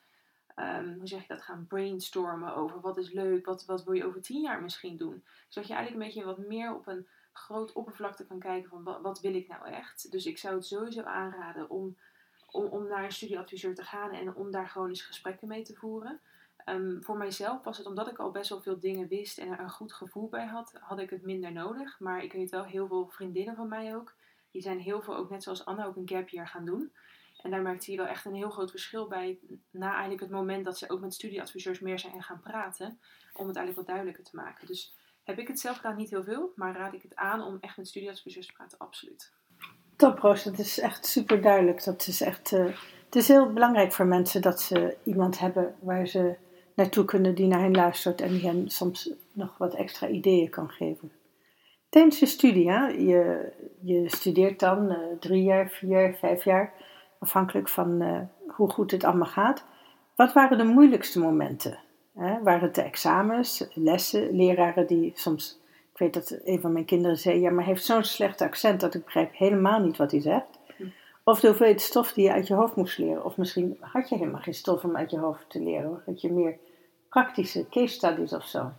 um, 0.55 0.93
hoe 0.97 1.07
zeg 1.07 1.21
je 1.21 1.27
dat, 1.27 1.41
gaan 1.41 1.67
brainstormen 1.67 2.55
over 2.55 2.81
wat 2.81 2.97
is 2.97 3.11
leuk, 3.11 3.45
wat, 3.45 3.65
wat 3.65 3.83
wil 3.83 3.93
je 3.93 4.05
over 4.05 4.21
tien 4.21 4.41
jaar 4.41 4.61
misschien 4.61 4.97
doen. 4.97 5.23
Zodat 5.47 5.69
je 5.69 5.75
eigenlijk 5.75 6.05
een 6.05 6.13
beetje 6.13 6.35
wat 6.35 6.47
meer 6.47 6.75
op 6.75 6.87
een 6.87 7.07
groot 7.33 7.71
oppervlakte 7.71 8.25
kan 8.25 8.39
kijken 8.39 8.69
van 8.69 8.83
wat, 8.83 9.01
wat 9.01 9.21
wil 9.21 9.33
ik 9.33 9.47
nou 9.47 9.67
echt. 9.67 10.11
Dus 10.11 10.25
ik 10.25 10.37
zou 10.37 10.55
het 10.55 10.65
sowieso 10.65 11.01
aanraden 11.01 11.69
om 11.69 11.97
om, 12.53 12.87
naar 12.87 13.03
een 13.03 13.11
studieadviseur 13.11 13.75
te 13.75 13.83
gaan 13.83 14.11
en 14.11 14.35
om 14.35 14.51
daar 14.51 14.67
gewoon 14.67 14.89
eens 14.89 15.01
gesprekken 15.01 15.47
mee 15.47 15.63
te 15.63 15.75
voeren. 15.75 16.21
Um, 16.65 17.03
voor 17.03 17.17
mijzelf 17.17 17.63
was 17.63 17.77
het 17.77 17.87
omdat 17.87 18.07
ik 18.07 18.17
al 18.17 18.31
best 18.31 18.49
wel 18.49 18.61
veel 18.61 18.79
dingen 18.79 19.07
wist 19.07 19.37
en 19.37 19.47
er 19.47 19.59
een 19.59 19.69
goed 19.69 19.93
gevoel 19.93 20.29
bij 20.29 20.45
had, 20.45 20.73
had 20.79 20.99
ik 20.99 21.09
het 21.09 21.23
minder 21.23 21.51
nodig. 21.51 21.99
Maar 21.99 22.23
ik 22.23 22.33
weet 22.33 22.49
wel 22.49 22.63
heel 22.63 22.87
veel 22.87 23.07
vriendinnen 23.07 23.55
van 23.55 23.67
mij 23.67 23.95
ook. 23.95 24.15
Die 24.51 24.61
zijn 24.61 24.79
heel 24.79 25.01
veel, 25.01 25.15
ook 25.15 25.29
net 25.29 25.43
zoals 25.43 25.65
Anna, 25.65 25.85
ook 25.85 25.95
een 25.95 26.09
gap 26.09 26.29
year 26.29 26.47
gaan 26.47 26.65
doen. 26.65 26.93
En 27.41 27.51
daar 27.51 27.61
merkte 27.61 27.91
je 27.91 27.97
wel 27.97 28.05
echt 28.05 28.25
een 28.25 28.35
heel 28.35 28.49
groot 28.49 28.69
verschil 28.69 29.07
bij. 29.07 29.39
Na 29.71 29.91
eigenlijk 29.91 30.21
het 30.21 30.29
moment 30.29 30.65
dat 30.65 30.77
ze 30.77 30.89
ook 30.89 30.99
met 30.99 31.13
studieadviseurs 31.13 31.79
meer 31.79 31.99
zijn 31.99 32.23
gaan 32.23 32.39
praten. 32.39 32.99
Om 33.33 33.47
het 33.47 33.55
eigenlijk 33.55 33.75
wat 33.75 33.85
duidelijker 33.85 34.23
te 34.23 34.35
maken. 34.35 34.67
Dus 34.67 34.93
heb 35.23 35.39
ik 35.39 35.47
het 35.47 35.59
zelf 35.59 35.75
gedaan, 35.75 35.95
niet 35.95 36.09
heel 36.09 36.23
veel. 36.23 36.51
Maar 36.55 36.75
raad 36.75 36.93
ik 36.93 37.01
het 37.01 37.15
aan 37.15 37.41
om 37.41 37.57
echt 37.59 37.77
met 37.77 37.87
studieadviseurs 37.87 38.47
te 38.47 38.53
praten? 38.53 38.77
Absoluut. 38.77 39.33
Dat 40.43 40.57
is 40.57 40.79
echt 40.79 41.05
super 41.05 41.41
duidelijk. 41.41 41.83
Dat 41.83 42.07
is 42.07 42.21
echt, 42.21 42.51
uh, 42.51 42.65
het 43.05 43.15
is 43.15 43.27
heel 43.27 43.53
belangrijk 43.53 43.91
voor 43.91 44.05
mensen 44.05 44.41
dat 44.41 44.61
ze 44.61 44.97
iemand 45.03 45.39
hebben 45.39 45.75
waar 45.79 46.07
ze 46.07 46.35
naartoe 46.75 47.05
kunnen 47.05 47.35
die 47.35 47.47
naar 47.47 47.61
hen 47.61 47.75
luistert 47.75 48.21
en 48.21 48.29
die 48.29 48.45
hen 48.45 48.69
soms 48.69 49.13
nog 49.33 49.57
wat 49.57 49.73
extra 49.73 50.07
ideeën 50.07 50.49
kan 50.49 50.69
geven. 50.69 51.11
Tijdens 51.89 52.19
je 52.19 52.25
studie, 52.25 52.71
hè? 52.71 52.87
Je, 52.87 53.51
je 53.81 54.09
studeert 54.09 54.59
dan 54.59 54.91
uh, 54.91 54.97
drie 55.19 55.43
jaar, 55.43 55.69
vier 55.69 55.89
jaar, 55.89 56.13
vijf 56.13 56.43
jaar, 56.43 56.73
afhankelijk 57.19 57.69
van 57.69 58.01
uh, 58.01 58.19
hoe 58.47 58.69
goed 58.69 58.91
het 58.91 59.03
allemaal 59.03 59.27
gaat. 59.27 59.65
Wat 60.15 60.33
waren 60.33 60.57
de 60.57 60.63
moeilijkste 60.63 61.19
momenten? 61.19 61.79
Hè? 62.13 62.41
Waren 62.41 62.61
het 62.61 62.75
de 62.75 62.81
examens, 62.81 63.67
lessen, 63.73 64.35
leraren 64.35 64.87
die 64.87 65.11
soms, 65.15 65.61
ik 65.93 65.99
weet 65.99 66.13
dat 66.13 66.39
een 66.43 66.61
van 66.61 66.73
mijn 66.73 66.85
kinderen 66.85 67.17
zei, 67.17 67.39
ja, 67.39 67.49
maar 67.49 67.63
hij 67.63 67.73
heeft 67.73 67.85
zo'n 67.85 68.03
slecht 68.03 68.41
accent 68.41 68.79
dat 68.81 68.93
ik 68.93 69.03
begrijp 69.03 69.33
helemaal 69.33 69.79
niet 69.79 69.97
wat 69.97 70.11
hij 70.11 70.21
zegt. 70.21 70.59
Hm. 70.77 70.83
Of 71.23 71.39
de 71.39 71.47
hoeveelheid 71.47 71.81
stof 71.81 72.13
die 72.13 72.23
je 72.23 72.31
uit 72.31 72.47
je 72.47 72.53
hoofd 72.53 72.75
moest 72.75 72.97
leren. 72.97 73.25
Of 73.25 73.37
misschien 73.37 73.77
had 73.79 74.09
je 74.09 74.15
helemaal 74.15 74.41
geen 74.41 74.53
stof 74.53 74.83
om 74.83 74.97
uit 74.97 75.11
je 75.11 75.19
hoofd 75.19 75.49
te 75.49 75.61
leren. 75.61 75.87
Hoor. 75.87 76.01
Had 76.05 76.21
je 76.21 76.31
meer 76.31 76.57
praktische 77.09 77.69
case 77.69 77.93
studies 77.93 78.33
of 78.33 78.47
zo. 78.47 78.71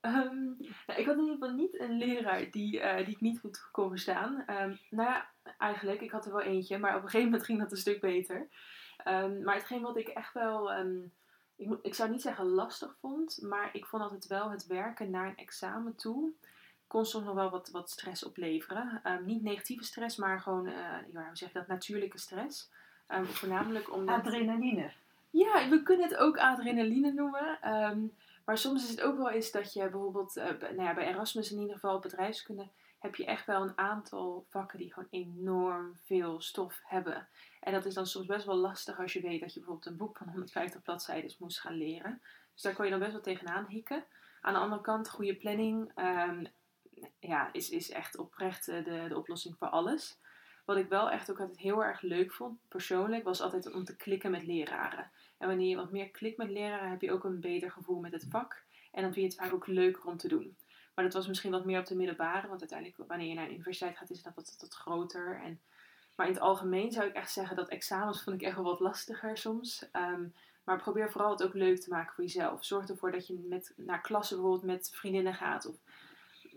Um, 0.00 0.56
nou, 0.86 1.00
ik 1.00 1.06
had 1.06 1.16
in 1.16 1.20
ieder 1.20 1.36
geval 1.38 1.54
niet 1.54 1.80
een 1.80 1.98
leraar 1.98 2.50
die, 2.50 2.76
uh, 2.76 2.96
die 2.96 3.14
ik 3.14 3.20
niet 3.20 3.40
goed 3.40 3.68
kon 3.72 3.88
verstaan. 3.88 4.44
Um, 4.46 4.78
nou 4.90 5.08
ja, 5.08 5.26
eigenlijk, 5.58 6.00
ik 6.00 6.10
had 6.10 6.26
er 6.26 6.32
wel 6.32 6.42
eentje, 6.42 6.78
maar 6.78 6.96
op 6.96 7.02
een 7.02 7.08
gegeven 7.08 7.30
moment 7.30 7.44
ging 7.44 7.58
dat 7.58 7.70
een 7.70 7.76
stuk 7.76 8.00
beter. 8.00 8.48
Um, 9.08 9.42
maar 9.42 9.54
hetgeen 9.54 9.82
wat 9.82 9.96
ik 9.96 10.08
echt 10.08 10.34
wel, 10.34 10.72
ik, 11.56 11.78
ik 11.82 11.94
zou 11.94 12.10
niet 12.10 12.22
zeggen 12.22 12.46
lastig 12.46 12.96
vond, 13.00 13.38
maar 13.42 13.70
ik 13.72 13.86
vond 13.86 14.02
altijd 14.02 14.26
wel 14.26 14.50
het 14.50 14.66
werken 14.66 15.10
naar 15.10 15.28
een 15.28 15.36
examen 15.36 15.94
toe 15.94 16.32
kon 16.86 17.06
soms 17.06 17.24
nog 17.24 17.34
wel 17.34 17.50
wat, 17.50 17.70
wat 17.70 17.90
stress 17.90 18.24
opleveren. 18.24 19.02
niet 19.24 19.42
negatieve 19.42 19.84
stress, 19.84 20.16
maar 20.16 20.40
gewoon, 20.40 20.66
uh, 20.66 20.74
ja, 21.12 21.26
hoe 21.26 21.36
zeg 21.36 21.52
je 21.52 21.58
dat, 21.58 21.66
natuurlijke 21.66 22.18
stress. 22.18 22.70
voornamelijk 23.22 23.92
omdat... 23.92 24.16
Adrenaline. 24.16 24.92
Ja, 25.30 25.68
we 25.68 25.82
kunnen 25.82 26.08
het 26.08 26.16
ook 26.16 26.38
adrenaline 26.38 27.12
noemen. 27.12 27.58
Maar 28.44 28.58
soms 28.58 28.84
is 28.84 28.90
het 28.90 29.00
ook 29.00 29.16
wel 29.16 29.30
eens 29.30 29.50
dat 29.50 29.72
je 29.72 29.80
bijvoorbeeld, 29.80 30.36
uh, 30.36 30.44
nou 30.60 30.82
ja, 30.82 30.94
bij 30.94 31.06
Erasmus 31.06 31.50
in 31.50 31.58
ieder 31.58 31.74
geval, 31.74 31.98
bedrijfskunde, 31.98 32.66
heb 33.04 33.14
je 33.14 33.24
echt 33.24 33.46
wel 33.46 33.62
een 33.62 33.78
aantal 33.78 34.46
vakken 34.48 34.78
die 34.78 34.92
gewoon 34.92 35.08
enorm 35.10 35.96
veel 36.04 36.40
stof 36.40 36.80
hebben. 36.84 37.28
En 37.60 37.72
dat 37.72 37.84
is 37.84 37.94
dan 37.94 38.06
soms 38.06 38.26
best 38.26 38.46
wel 38.46 38.56
lastig 38.56 39.00
als 39.00 39.12
je 39.12 39.20
weet 39.20 39.40
dat 39.40 39.52
je 39.52 39.58
bijvoorbeeld 39.58 39.86
een 39.86 39.96
boek 39.96 40.16
van 40.16 40.28
150 40.28 40.82
bladzijden 40.82 41.34
moest 41.38 41.60
gaan 41.60 41.76
leren. 41.76 42.20
Dus 42.52 42.62
daar 42.62 42.74
kon 42.74 42.84
je 42.84 42.90
dan 42.90 43.00
best 43.00 43.12
wel 43.12 43.20
tegenaan 43.20 43.66
hikken. 43.68 44.04
Aan 44.40 44.52
de 44.52 44.58
andere 44.58 44.80
kant, 44.80 45.10
goede 45.10 45.34
planning 45.34 45.92
um, 45.98 46.46
ja, 47.20 47.52
is, 47.52 47.70
is 47.70 47.90
echt 47.90 48.16
oprecht 48.16 48.66
de, 48.66 49.04
de 49.08 49.16
oplossing 49.16 49.56
voor 49.58 49.68
alles. 49.68 50.18
Wat 50.64 50.76
ik 50.76 50.88
wel 50.88 51.10
echt 51.10 51.30
ook 51.30 51.40
altijd 51.40 51.58
heel 51.58 51.84
erg 51.84 52.00
leuk 52.00 52.32
vond, 52.32 52.58
persoonlijk, 52.68 53.24
was 53.24 53.40
altijd 53.40 53.72
om 53.72 53.84
te 53.84 53.96
klikken 53.96 54.30
met 54.30 54.46
leraren. 54.46 55.10
En 55.38 55.48
wanneer 55.48 55.68
je 55.68 55.76
wat 55.76 55.90
meer 55.90 56.10
klikt 56.10 56.36
met 56.36 56.50
leraren, 56.50 56.90
heb 56.90 57.00
je 57.00 57.12
ook 57.12 57.24
een 57.24 57.40
beter 57.40 57.70
gevoel 57.70 58.00
met 58.00 58.12
het 58.12 58.26
vak. 58.30 58.62
En 58.92 59.02
dan 59.02 59.12
vind 59.12 59.32
je 59.32 59.38
het 59.38 59.46
vaak 59.46 59.54
ook 59.54 59.66
leuker 59.66 60.04
om 60.04 60.16
te 60.16 60.28
doen. 60.28 60.56
Maar 60.94 61.04
dat 61.04 61.14
was 61.14 61.26
misschien 61.26 61.50
wat 61.50 61.64
meer 61.64 61.78
op 61.78 61.86
de 61.86 61.96
middelbare, 61.96 62.48
want 62.48 62.60
uiteindelijk 62.60 63.08
wanneer 63.08 63.28
je 63.28 63.34
naar 63.34 63.44
een 63.44 63.52
universiteit 63.52 63.96
gaat, 63.96 64.10
is 64.10 64.22
dat 64.22 64.32
wat, 64.34 64.74
groter. 64.74 65.40
En, 65.44 65.60
maar 66.16 66.26
in 66.26 66.32
het 66.32 66.42
algemeen 66.42 66.92
zou 66.92 67.06
ik 67.06 67.14
echt 67.14 67.32
zeggen 67.32 67.56
dat 67.56 67.68
examens 67.68 68.22
vond 68.22 68.40
ik 68.40 68.46
echt 68.46 68.56
wel 68.56 68.64
wat 68.64 68.80
lastiger 68.80 69.38
soms. 69.38 69.86
Um, 69.92 70.34
maar 70.64 70.82
probeer 70.82 71.10
vooral 71.10 71.30
het 71.30 71.42
ook 71.42 71.54
leuk 71.54 71.80
te 71.80 71.90
maken 71.90 72.14
voor 72.14 72.24
jezelf. 72.24 72.64
Zorg 72.64 72.88
ervoor 72.88 73.12
dat 73.12 73.26
je 73.26 73.46
met, 73.48 73.72
naar 73.76 74.00
klassen 74.00 74.36
bijvoorbeeld 74.36 74.72
met 74.72 74.90
vriendinnen 74.94 75.34
gaat. 75.34 75.66
Of 75.66 75.76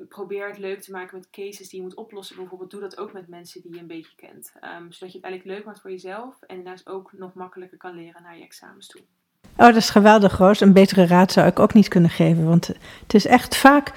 probeer 0.10 0.48
het 0.48 0.58
leuk 0.58 0.82
te 0.82 0.92
maken 0.92 1.18
met 1.18 1.30
cases 1.30 1.70
die 1.70 1.80
je 1.80 1.86
moet 1.86 1.96
oplossen. 1.96 2.36
Bijvoorbeeld 2.36 2.72
doe 2.72 2.82
dat 2.82 2.98
ook 2.98 3.14
met 3.14 3.28
mensen 3.28 3.62
die 3.62 3.74
je 3.74 3.80
een 3.80 3.88
beetje 3.88 4.16
kent. 4.16 4.52
Um, 4.56 4.92
zodat 4.92 5.12
je 5.12 5.18
het 5.18 5.26
eigenlijk 5.26 5.46
leuk 5.46 5.66
maakt 5.66 5.82
voor 5.82 5.92
jezelf. 5.92 6.42
En 6.42 6.56
daarnaast 6.56 6.90
ook 6.90 7.14
nog 7.14 7.34
makkelijker 7.34 7.78
kan 7.78 7.96
leren 7.96 8.24
naar 8.24 8.38
je 8.38 8.44
examens 8.44 8.88
toe. 8.88 9.02
Oh, 9.42 9.66
dat 9.66 9.76
is 9.76 9.90
geweldig, 9.90 10.38
Roos. 10.38 10.62
Een 10.62 10.74
betere 10.74 11.08
raad 11.08 11.32
zou 11.32 11.48
ik 11.48 11.60
ook 11.60 11.74
niet 11.74 11.88
kunnen 11.88 12.10
geven. 12.10 12.46
Want 12.46 12.68
het 13.02 13.14
is 13.14 13.26
echt 13.26 13.56
vaak 13.56 13.94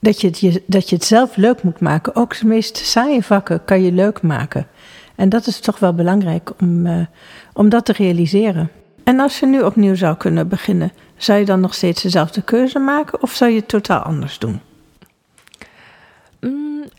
dat 0.00 0.20
je 0.20 0.26
het, 0.26 0.38
je, 0.38 0.62
dat 0.66 0.88
je 0.88 0.96
het 0.96 1.04
zelf 1.04 1.36
leuk 1.36 1.62
moet 1.62 1.80
maken. 1.80 2.14
Ook 2.14 2.38
de 2.38 2.46
meest 2.46 2.76
saaie 2.76 3.22
vakken 3.22 3.64
kan 3.64 3.82
je 3.82 3.92
leuk 3.92 4.22
maken. 4.22 4.66
En 5.16 5.28
dat 5.28 5.46
is 5.46 5.60
toch 5.60 5.78
wel 5.78 5.94
belangrijk 5.94 6.50
om, 6.60 6.86
uh, 6.86 7.06
om 7.52 7.68
dat 7.68 7.84
te 7.84 7.92
realiseren. 7.92 8.70
En 9.04 9.20
als 9.20 9.40
je 9.40 9.46
nu 9.46 9.60
opnieuw 9.62 9.94
zou 9.94 10.16
kunnen 10.16 10.48
beginnen, 10.48 10.92
zou 11.16 11.38
je 11.38 11.44
dan 11.44 11.60
nog 11.60 11.74
steeds 11.74 12.02
dezelfde 12.02 12.42
keuze 12.42 12.78
maken 12.78 13.22
of 13.22 13.32
zou 13.32 13.50
je 13.50 13.56
het 13.56 13.68
totaal 13.68 14.00
anders 14.00 14.38
doen? 14.38 14.60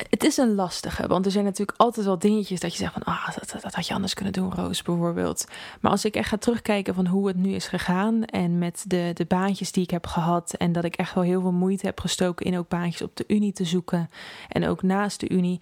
Het 0.09 0.23
is 0.23 0.37
een 0.37 0.55
lastige, 0.55 1.07
want 1.07 1.25
er 1.25 1.31
zijn 1.31 1.43
natuurlijk 1.43 1.79
altijd 1.79 2.05
wel 2.05 2.19
dingetjes 2.19 2.59
dat 2.59 2.71
je 2.71 2.77
zegt 2.77 2.93
van, 2.93 3.03
ah, 3.03 3.27
dat, 3.61 3.73
had 3.73 3.87
je 3.87 3.93
anders 3.93 4.13
kunnen 4.13 4.33
doen, 4.33 4.53
Roos 4.53 4.81
bijvoorbeeld. 4.81 5.45
Maar 5.79 5.91
als 5.91 6.05
ik 6.05 6.15
echt 6.15 6.29
ga 6.29 6.37
terugkijken 6.37 6.93
van 6.93 7.07
hoe 7.07 7.27
het 7.27 7.37
nu 7.37 7.53
is 7.53 7.67
gegaan 7.67 8.23
en 8.25 8.57
met 8.57 8.83
de, 8.87 9.11
de 9.13 9.25
baantjes 9.25 9.71
die 9.71 9.83
ik 9.83 9.89
heb 9.89 10.07
gehad 10.07 10.53
en 10.53 10.71
dat 10.71 10.83
ik 10.83 10.95
echt 10.95 11.13
wel 11.13 11.23
heel 11.23 11.41
veel 11.41 11.51
moeite 11.51 11.85
heb 11.85 11.99
gestoken 11.99 12.45
in 12.45 12.57
ook 12.57 12.67
baantjes 12.67 13.01
op 13.01 13.15
de 13.15 13.23
Unie 13.27 13.53
te 13.53 13.65
zoeken 13.65 14.09
en 14.49 14.67
ook 14.67 14.81
naast 14.81 15.19
de 15.19 15.29
Unie, 15.29 15.59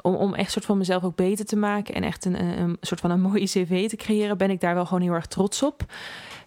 om, 0.00 0.14
om 0.14 0.34
echt 0.34 0.50
soort 0.50 0.64
van 0.64 0.78
mezelf 0.78 1.04
ook 1.04 1.16
beter 1.16 1.44
te 1.44 1.56
maken 1.56 1.94
en 1.94 2.02
echt 2.02 2.24
een, 2.24 2.40
een, 2.40 2.58
een 2.58 2.76
soort 2.80 3.00
van 3.00 3.10
een 3.10 3.20
mooie 3.20 3.44
cv 3.44 3.88
te 3.88 3.96
creëren, 3.96 4.38
ben 4.38 4.50
ik 4.50 4.60
daar 4.60 4.74
wel 4.74 4.86
gewoon 4.86 5.02
heel 5.02 5.12
erg 5.12 5.26
trots 5.26 5.62
op. 5.62 5.84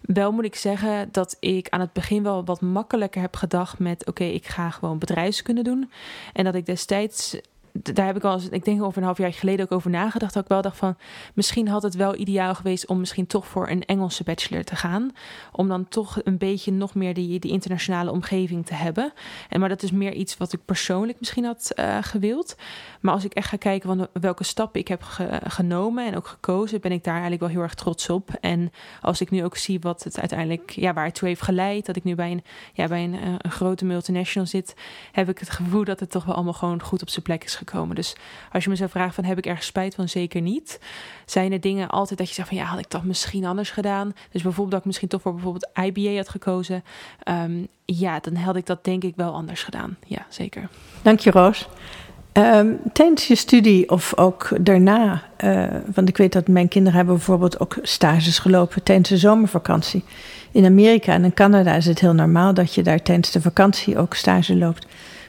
Wel 0.00 0.32
moet 0.32 0.44
ik 0.44 0.54
zeggen 0.54 1.08
dat 1.12 1.36
ik 1.40 1.68
aan 1.68 1.80
het 1.80 1.92
begin 1.92 2.22
wel 2.22 2.44
wat 2.44 2.60
makkelijker 2.60 3.20
heb 3.20 3.36
gedacht 3.36 3.78
met: 3.78 4.06
oké, 4.06 4.24
ik 4.24 4.46
ga 4.46 4.70
gewoon 4.70 4.98
bedrijfskunde 4.98 5.62
doen. 5.62 5.90
En 6.32 6.44
dat 6.44 6.54
ik 6.54 6.66
destijds 6.66 7.35
daar 7.82 8.06
heb 8.06 8.16
ik 8.16 8.24
al, 8.24 8.40
ik 8.50 8.64
denk 8.64 8.82
over 8.82 8.98
een 8.98 9.04
half 9.04 9.18
jaar 9.18 9.32
geleden 9.32 9.64
ook 9.64 9.72
over 9.72 9.90
nagedacht. 9.90 10.34
Dat 10.34 10.42
ik 10.42 10.48
wel 10.48 10.62
dacht 10.62 10.76
van, 10.76 10.96
misschien 11.34 11.68
had 11.68 11.82
het 11.82 11.94
wel 11.94 12.16
ideaal 12.16 12.54
geweest 12.54 12.86
om 12.86 12.98
misschien 12.98 13.26
toch 13.26 13.46
voor 13.46 13.68
een 13.68 13.84
Engelse 13.84 14.24
bachelor 14.24 14.64
te 14.64 14.76
gaan. 14.76 15.12
Om 15.52 15.68
dan 15.68 15.88
toch 15.88 16.18
een 16.24 16.38
beetje 16.38 16.72
nog 16.72 16.94
meer 16.94 17.14
die, 17.14 17.40
internationale 17.40 18.10
omgeving 18.10 18.66
te 18.66 18.74
hebben. 18.74 19.12
En, 19.48 19.60
maar 19.60 19.68
dat 19.68 19.82
is 19.82 19.90
meer 19.90 20.12
iets 20.12 20.36
wat 20.36 20.52
ik 20.52 20.64
persoonlijk 20.64 21.18
misschien 21.18 21.44
had 21.44 21.72
uh, 21.74 21.98
gewild. 22.00 22.56
Maar 23.00 23.14
als 23.14 23.24
ik 23.24 23.34
echt 23.34 23.48
ga 23.48 23.56
kijken 23.56 24.08
welke 24.12 24.44
stappen 24.44 24.80
ik 24.80 24.88
heb 24.88 25.02
genomen 25.46 26.06
en 26.06 26.16
ook 26.16 26.26
gekozen, 26.26 26.80
ben 26.80 26.92
ik 26.92 27.04
daar 27.04 27.12
eigenlijk 27.12 27.42
wel 27.42 27.50
heel 27.50 27.62
erg 27.62 27.74
trots 27.74 28.10
op. 28.10 28.30
En 28.40 28.72
als 29.00 29.20
ik 29.20 29.30
nu 29.30 29.44
ook 29.44 29.56
zie 29.56 29.80
wat 29.80 30.04
het 30.04 30.18
uiteindelijk, 30.18 30.70
ja, 30.70 30.92
waar 30.92 31.04
het 31.04 31.14
toe 31.14 31.28
heeft 31.28 31.42
geleid, 31.42 31.86
dat 31.86 31.96
ik 31.96 32.04
nu 32.04 32.14
bij 32.14 32.30
een, 32.30 32.44
ja, 32.72 32.86
bij 32.86 33.04
een, 33.04 33.14
eh, 33.14 33.34
een 33.38 33.50
grote 33.50 33.84
multinational 33.84 34.48
zit, 34.48 34.74
heb 35.12 35.28
ik 35.28 35.38
het 35.38 35.50
gevoel 35.50 35.84
dat 35.84 36.00
het 36.00 36.10
toch 36.10 36.24
wel 36.24 36.34
allemaal 36.34 36.52
gewoon 36.52 36.82
goed 36.82 37.02
op 37.02 37.08
zijn 37.08 37.22
plek 37.22 37.44
is 37.44 37.54
gekomen. 37.54 37.65
Dus 37.94 38.16
als 38.52 38.64
je 38.64 38.70
me 38.70 38.76
zou 38.76 38.90
vragen 38.90 39.14
van 39.14 39.24
heb 39.24 39.38
ik 39.38 39.46
ergens 39.46 39.66
spijt 39.66 39.94
van, 39.94 40.08
zeker 40.08 40.40
niet. 40.40 40.80
Zijn 41.24 41.52
er 41.52 41.60
dingen 41.60 41.88
altijd 41.88 42.18
dat 42.18 42.28
je 42.28 42.34
zegt 42.34 42.48
van 42.48 42.56
ja, 42.56 42.64
had 42.64 42.78
ik 42.78 42.90
dat 42.90 43.04
misschien 43.04 43.44
anders 43.44 43.70
gedaan? 43.70 44.12
Dus 44.30 44.42
bijvoorbeeld 44.42 44.70
dat 44.70 44.80
ik 44.80 44.86
misschien 44.86 45.08
toch 45.08 45.22
voor 45.22 45.34
bijvoorbeeld 45.34 45.68
IBA 45.74 46.16
had 46.16 46.28
gekozen. 46.28 46.84
Um, 47.28 47.68
ja, 47.84 48.20
dan 48.20 48.34
had 48.34 48.56
ik 48.56 48.66
dat 48.66 48.84
denk 48.84 49.04
ik 49.04 49.16
wel 49.16 49.32
anders 49.32 49.62
gedaan. 49.62 49.96
Ja, 50.06 50.26
zeker. 50.28 50.68
Dank 51.02 51.20
je 51.20 51.30
Roos. 51.30 51.68
Um, 52.32 52.78
tijdens 52.92 53.26
je 53.26 53.34
studie 53.34 53.90
of 53.90 54.16
ook 54.16 54.48
daarna, 54.60 55.22
uh, 55.44 55.66
want 55.94 56.08
ik 56.08 56.16
weet 56.16 56.32
dat 56.32 56.48
mijn 56.48 56.68
kinderen 56.68 56.96
hebben 56.96 57.14
bijvoorbeeld 57.14 57.60
ook 57.60 57.76
stages 57.82 58.38
gelopen 58.38 58.82
tijdens 58.82 59.08
de 59.08 59.16
zomervakantie. 59.16 60.04
In 60.50 60.64
Amerika 60.64 61.12
en 61.12 61.24
in 61.24 61.34
Canada 61.34 61.74
is 61.74 61.86
het 61.86 62.00
heel 62.00 62.14
normaal 62.14 62.54
dat 62.54 62.74
je 62.74 62.82
daar 62.82 63.02
tijdens 63.02 63.30
de 63.30 63.40
vakantie 63.40 63.98
ook 63.98 64.14
stage 64.14 64.56
loopt. 64.56 64.86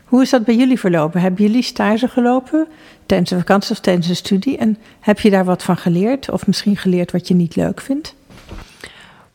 Hoe 0.07 0.21
is 0.21 0.29
dat 0.29 0.45
bij 0.45 0.55
jullie 0.55 0.79
verlopen? 0.79 1.21
Hebben 1.21 1.45
jullie 1.45 1.61
stage 1.61 2.07
gelopen 2.07 2.67
tijdens 3.05 3.29
de 3.29 3.37
vakantie 3.37 3.71
of 3.71 3.79
tijdens 3.79 4.07
de 4.07 4.13
studie? 4.13 4.57
En 4.57 4.77
heb 4.99 5.19
je 5.19 5.29
daar 5.29 5.45
wat 5.45 5.63
van 5.63 5.77
geleerd? 5.77 6.31
Of 6.31 6.47
misschien 6.47 6.77
geleerd 6.77 7.11
wat 7.11 7.27
je 7.27 7.33
niet 7.33 7.55
leuk 7.55 7.81
vindt? 7.81 8.15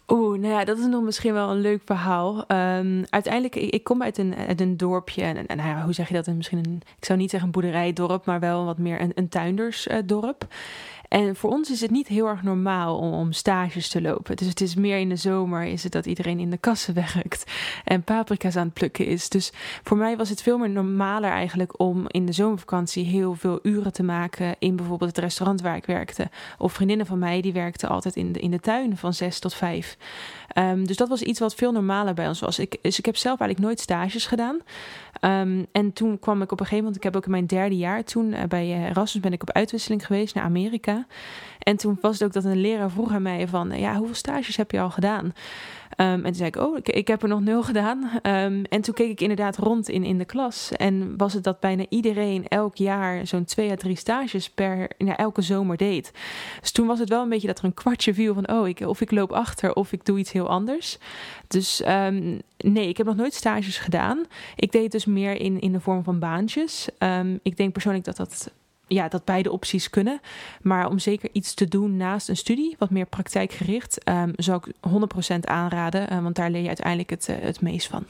Oeh, 0.08 0.38
nou 0.38 0.52
ja, 0.52 0.64
dat 0.64 0.78
is 0.78 0.87
nog 0.87 1.02
misschien 1.02 1.32
wel 1.32 1.50
een 1.50 1.61
leuk 1.61 1.82
verhaal. 1.85 2.37
Um, 2.37 3.04
uiteindelijk, 3.11 3.56
ik, 3.56 3.85
kom 3.85 4.02
uit 4.02 4.18
een, 4.18 4.35
uit 4.35 4.61
een 4.61 4.76
dorpje. 4.76 5.22
En, 5.22 5.56
nou 5.56 5.82
hoe 5.82 5.92
zeg 5.92 6.08
je 6.08 6.14
dat? 6.14 6.26
Misschien 6.26 6.58
een, 6.58 6.80
ik 6.98 7.04
zou 7.04 7.18
niet 7.18 7.30
zeggen 7.30 7.48
een 7.48 7.54
boerderijdorp, 7.54 8.26
maar 8.26 8.40
wel 8.40 8.64
wat 8.64 8.78
meer 8.78 9.00
een, 9.00 9.12
een 9.14 9.28
tuindersdorp. 9.28 10.46
En 11.12 11.37
voor 11.37 11.51
ons 11.51 11.70
is 11.70 11.81
het 11.81 11.90
niet 11.90 12.09
heel 12.09 12.27
erg 12.27 12.42
normaal 12.42 12.98
om, 12.98 13.12
om, 13.12 13.33
stages 13.33 13.88
te 13.88 14.03
lopen. 14.03 14.37
Dus 14.37 14.46
het 14.46 14.61
is 14.61 14.75
meer 14.75 14.98
in 14.98 15.09
de 15.09 15.16
zomer 15.16 15.64
is 15.64 15.83
het 15.83 15.92
dat 15.92 16.07
iedereen 16.07 16.38
in 16.38 16.51
de 16.51 16.57
kassen 16.57 16.94
werkt 17.14 17.44
en 17.85 18.03
paprika's 18.03 18.57
aan 18.57 18.64
het 18.64 18.75
plukken 18.75 19.07
is. 19.07 19.29
Dus 19.29 19.53
voor 19.83 19.96
mij 19.96 20.16
was 20.16 20.29
het 20.29 20.42
veel 20.42 20.59
meer 20.59 20.70
normaler 20.70 21.31
eigenlijk 21.31 21.81
om 21.81 22.05
in 22.09 22.27
de 22.27 22.33
zomervakantie 22.33 23.05
heel 23.05 23.35
veel 23.35 23.59
uren 23.62 23.92
te 23.92 24.03
maken 24.03 24.57
in 24.59 24.77
bijvoorbeeld 24.77 25.16
het 25.16 25.25
restaurant 25.25 25.61
waar 25.61 25.77
ik 25.77 25.87
werkte. 25.87 26.31
Of 26.59 26.72
vriendinnen 26.72 27.07
van 27.07 27.18
mij 27.18 27.40
die 27.40 27.53
werkten 27.53 27.88
altijd 27.88 28.16
in 28.16 28.33
de, 28.33 28.40
in 28.40 28.51
de 28.51 28.61
tuin 28.61 28.96
van 28.96 29.14
zes 29.14 29.38
tot 29.38 29.55
vijf. 29.55 29.96
Um, 30.59 30.87
dus 30.87 30.96
dat 30.96 31.09
was 31.09 31.22
iets 31.22 31.40
wat 31.40 31.55
veel 31.55 31.72
normaler 31.72 32.14
bij 32.14 32.29
ons 32.29 32.40
was. 32.40 32.59
Ik, 32.59 32.79
dus 32.83 32.98
ik 32.98 33.05
heb 33.07 33.16
zelf 33.16 33.40
eigenlijk 33.40 33.68
nooit 33.68 33.81
stages 33.81 34.27
gedaan. 34.27 34.61
Um, 35.24 35.66
en 35.72 35.92
toen 35.92 36.18
kwam 36.18 36.42
ik 36.42 36.52
op 36.52 36.61
een 36.61 36.66
gegeven 36.66 36.85
moment, 36.85 36.96
ik 36.96 37.02
heb 37.02 37.16
ook 37.16 37.24
in 37.24 37.30
mijn 37.30 37.46
derde 37.46 37.76
jaar 37.76 38.04
toen 38.04 38.32
uh, 38.32 38.42
bij 38.48 38.88
Erasmus 38.88 39.22
ben 39.22 39.32
ik 39.32 39.42
op 39.42 39.50
uitwisseling 39.50 40.06
geweest 40.06 40.35
naar 40.35 40.44
Amerika. 40.44 41.06
En 41.58 41.76
toen 41.76 41.98
was 42.00 42.12
het 42.12 42.24
ook 42.24 42.32
dat 42.32 42.44
een 42.44 42.61
leraar 42.61 42.90
vroeg 42.90 43.12
aan 43.12 43.22
mij 43.22 43.48
van, 43.48 43.78
ja, 43.78 43.96
hoeveel 43.96 44.14
stages 44.14 44.56
heb 44.56 44.70
je 44.70 44.80
al 44.80 44.90
gedaan? 44.90 45.32
Ehm, 45.96 46.12
en 46.12 46.22
toen 46.22 46.35
zei 46.35 46.48
ik, 46.48 46.56
oh, 46.56 46.76
ik, 46.76 46.88
ik, 46.88 47.08
heb 47.08 47.22
er 47.22 47.28
nog 47.28 47.40
nul 47.40 47.62
gedaan. 47.62 48.11
Ehm, 48.22 48.64
en 48.68 48.80
toen 48.80 48.94
keek 48.94 49.11
ik 49.11 49.20
inderdaad 49.20 49.56
rond 49.56 49.88
in, 49.88 50.04
in 50.04 50.18
de 50.18 50.24
klas. 50.24 50.72
En 50.72 51.16
was 51.16 51.32
het 51.32 51.44
dat 51.44 51.61
bijna 51.61 51.85
iedereen 51.88 52.48
elk 52.48 52.76
jaar 52.76 53.26
zo'n 53.26 53.44
twee 53.44 53.70
à 53.70 53.76
drie 53.76 53.96
stages 53.96 54.50
per 54.50 54.88
ja, 54.98 55.16
elke 55.16 55.42
zomer 55.42 55.76
deed. 55.76 56.12
Dus 56.61 56.72
toen 56.72 56.87
was 56.87 56.98
het 56.98 57.08
wel 57.08 57.22
een 57.22 57.28
beetje 57.28 57.46
dat 57.46 57.58
er 57.58 57.64
een 57.64 57.74
kwartje 57.74 58.14
viel 58.14 58.35
van, 58.35 58.50
oh, 58.50 58.68
ik, 58.68 58.80
of 58.80 59.00
ik 59.00 59.11
loop 59.11 59.32
achter 59.32 59.74
of 59.74 59.92
ik 59.92 60.04
doe 60.04 60.18
iets 60.18 60.32
heel 60.32 60.48
anders. 60.48 60.98
Dus 61.48 61.82
nee, 62.56 62.88
ik 62.88 62.96
heb 62.96 63.06
nog 63.06 63.16
nooit 63.16 63.35
stages 63.35 63.78
gedaan. 63.78 64.24
Ik 64.56 64.72
deed 64.72 64.92
dus 64.92 65.04
meer 65.12 65.40
in, 65.40 65.61
in 65.61 65.72
de 65.72 65.81
vorm 65.81 66.05
van 66.05 66.18
baantjes. 66.18 66.88
ik 67.42 67.57
denk 67.57 67.72
persoonlijk 67.72 68.05
dat 68.05 68.16
dat 68.16 68.51
ja, 68.92 69.09
dat 69.09 69.25
beide 69.25 69.53
opties 69.53 69.90
kunnen. 69.90 70.20
Maar 70.62 70.88
om 70.88 70.98
zeker 70.98 71.29
iets 71.33 71.55
te 71.55 71.68
doen 71.68 71.96
naast 71.96 72.29
een 72.29 72.37
studie, 72.37 72.77
wat 72.79 72.90
meer 72.90 73.07
praktijkgericht, 73.07 74.09
um, 74.09 74.33
zou 74.37 74.61
ik 74.64 74.75
100% 75.35 75.38
aanraden. 75.40 76.12
Uh, 76.12 76.22
want 76.22 76.37
daar 76.37 76.51
leer 76.51 76.61
je 76.61 76.66
uiteindelijk 76.66 77.11
het, 77.11 77.29
uh, 77.31 77.37
het 77.40 77.61
meest 77.61 77.87
van. 77.87 78.05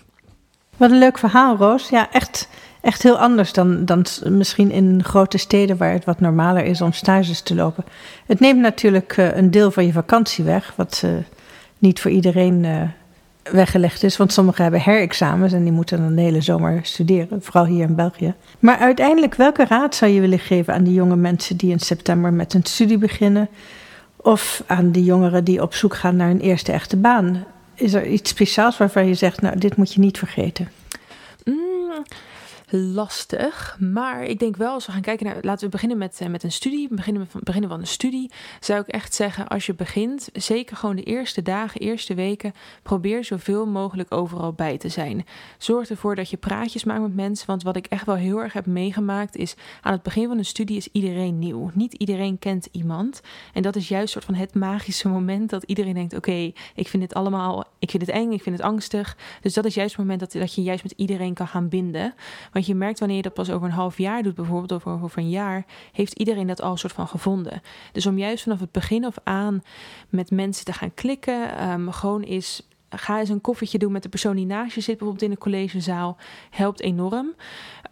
Wat 0.76 0.90
een 0.90 0.98
leuk 0.98 1.18
verhaal, 1.18 1.56
Roos. 1.56 1.88
Ja, 1.88 2.12
echt, 2.12 2.48
echt 2.80 3.02
heel 3.02 3.18
anders 3.18 3.52
dan, 3.52 3.84
dan 3.84 4.06
misschien 4.24 4.70
in 4.70 5.04
grote 5.04 5.38
steden 5.38 5.76
waar 5.76 5.92
het 5.92 6.04
wat 6.04 6.20
normaler 6.20 6.64
is 6.64 6.80
om 6.80 6.92
stages 6.92 7.40
te 7.40 7.54
lopen. 7.54 7.84
Het 8.26 8.40
neemt 8.40 8.60
natuurlijk 8.60 9.16
uh, 9.16 9.36
een 9.36 9.50
deel 9.50 9.70
van 9.70 9.86
je 9.86 9.92
vakantie 9.92 10.44
weg, 10.44 10.72
wat 10.76 11.04
niet 11.78 12.00
voor 12.00 12.10
iedereen 12.10 12.92
weggelegd 13.42 14.02
is. 14.02 14.16
Want 14.16 14.32
sommigen 14.32 14.62
hebben 14.62 14.80
herexamens 14.80 15.52
en 15.52 15.62
die 15.62 15.72
moeten 15.72 15.98
dan 15.98 16.14
de 16.14 16.20
hele 16.20 16.40
zomer 16.40 16.80
studeren, 16.82 17.42
vooral 17.42 17.64
hier 17.64 17.88
in 17.88 17.94
België. 17.94 18.34
Maar 18.58 18.78
uiteindelijk, 18.78 19.34
welke 19.34 19.64
raad 19.64 19.94
zou 19.94 20.10
je 20.10 20.20
willen 20.20 20.38
geven 20.38 20.74
aan 20.74 20.84
die 20.84 20.94
jonge 20.94 21.16
mensen 21.16 21.56
die 21.56 21.70
in 21.70 21.80
september 21.80 22.32
met 22.32 22.54
een 22.54 22.64
studie 22.64 22.98
beginnen? 22.98 23.48
Of 24.16 24.62
aan 24.66 24.92
de 24.92 25.04
jongeren 25.04 25.44
die 25.44 25.62
op 25.62 25.74
zoek 25.74 25.94
gaan 25.94 26.16
naar 26.16 26.30
een 26.30 26.40
eerste 26.40 26.72
echte 26.72 26.96
baan? 26.96 27.44
Is 27.74 27.92
er 27.92 28.06
iets 28.06 28.30
speciaals 28.30 28.78
waarvan 28.78 29.06
je 29.06 29.14
zegt, 29.14 29.40
nou, 29.40 29.58
dit 29.58 29.76
moet 29.76 29.92
je 29.92 30.00
niet 30.00 30.18
vergeten? 30.18 30.68
Mm, 31.44 32.04
lastig. 32.72 33.76
Maar 33.80 34.22
ik 34.24 34.38
denk 34.38 34.56
wel, 34.56 34.72
als 34.72 34.86
we 34.86 34.92
gaan 34.92 35.00
kijken 35.00 35.26
naar. 35.26 35.36
Laten 35.40 35.64
we 35.64 35.70
beginnen 35.70 35.98
met, 35.98 36.20
uh, 36.22 36.28
met 36.28 36.42
een 36.42 36.52
studie. 36.52 36.88
Beginnen 36.90 37.28
beginnen 37.42 37.70
van 37.70 37.80
een 37.80 37.86
studie. 37.86 38.30
Zou 38.60 38.80
ik 38.80 38.88
echt 38.88 39.14
zeggen, 39.14 39.48
als 39.48 39.66
je 39.66 39.74
begint, 39.74 40.28
zeker 40.32 40.76
gewoon 40.76 40.96
de 40.96 41.02
eerste 41.02 41.42
dagen, 41.42 41.80
eerste 41.80 42.14
weken, 42.14 42.52
probeer 42.82 43.24
zoveel 43.24 43.66
mogelijk 43.66 44.14
overal 44.14 44.52
bij 44.52 44.78
te 44.78 44.88
zijn. 44.88 45.26
Zorg 45.58 45.90
ervoor 45.90 46.14
dat 46.14 46.30
je 46.30 46.36
praatjes 46.36 46.84
maakt 46.84 47.00
met 47.00 47.14
mensen. 47.14 47.46
Want 47.46 47.62
wat 47.62 47.76
ik 47.76 47.86
echt 47.86 48.06
wel 48.06 48.14
heel 48.14 48.38
erg 48.38 48.52
heb 48.52 48.66
meegemaakt, 48.66 49.36
is 49.36 49.54
aan 49.80 49.92
het 49.92 50.02
begin 50.02 50.28
van 50.28 50.38
een 50.38 50.44
studie 50.44 50.76
is 50.76 50.88
iedereen 50.92 51.38
nieuw. 51.38 51.70
Niet 51.74 51.92
iedereen 51.92 52.38
kent 52.38 52.68
iemand. 52.70 53.20
En 53.52 53.62
dat 53.62 53.76
is 53.76 53.88
juist 53.88 54.12
soort 54.12 54.24
van 54.24 54.34
het 54.34 54.54
magische 54.54 55.08
moment 55.08 55.50
dat 55.50 55.62
iedereen 55.62 55.94
denkt: 55.94 56.16
oké, 56.16 56.52
ik 56.74 56.88
vind 56.88 57.02
dit 57.02 57.14
allemaal, 57.14 57.64
ik 57.78 57.90
vind 57.90 58.06
het 58.06 58.14
eng, 58.14 58.32
ik 58.32 58.42
vind 58.42 58.56
het 58.56 58.66
angstig. 58.66 59.16
Dus 59.40 59.54
dat 59.54 59.64
is 59.64 59.74
juist 59.74 59.90
het 59.96 60.00
moment 60.00 60.20
dat, 60.20 60.32
dat 60.32 60.54
je 60.54 60.62
juist 60.62 60.82
met 60.82 60.94
iedereen 60.96 61.34
kan 61.34 61.48
gaan 61.48 61.68
binden. 61.68 62.14
Want 62.52 62.61
je 62.66 62.74
merkt 62.74 62.98
wanneer 62.98 63.16
je 63.16 63.22
dat 63.22 63.34
pas 63.34 63.50
over 63.50 63.66
een 63.66 63.74
half 63.74 63.98
jaar 63.98 64.22
doet, 64.22 64.34
bijvoorbeeld 64.34 64.72
of 64.72 64.86
over 64.86 65.18
een 65.18 65.30
jaar, 65.30 65.64
heeft 65.92 66.18
iedereen 66.18 66.46
dat 66.46 66.62
al 66.62 66.76
soort 66.76 66.92
van 66.92 67.08
gevonden. 67.08 67.62
Dus 67.92 68.06
om 68.06 68.18
juist 68.18 68.42
vanaf 68.42 68.60
het 68.60 68.72
begin 68.72 69.04
af 69.04 69.16
aan 69.24 69.62
met 70.08 70.30
mensen 70.30 70.64
te 70.64 70.72
gaan 70.72 70.94
klikken, 70.94 71.70
um, 71.70 71.92
gewoon 71.92 72.22
is 72.22 72.66
ga 72.98 73.18
eens 73.18 73.28
een 73.28 73.40
koffietje 73.40 73.78
doen 73.78 73.92
met 73.92 74.02
de 74.02 74.08
persoon 74.08 74.36
die 74.36 74.46
naast 74.46 74.74
je 74.74 74.80
zit, 74.80 74.98
bijvoorbeeld 74.98 75.24
in 75.24 75.30
een 75.30 75.38
collegezaal, 75.38 76.16
helpt 76.50 76.80
enorm. 76.80 77.34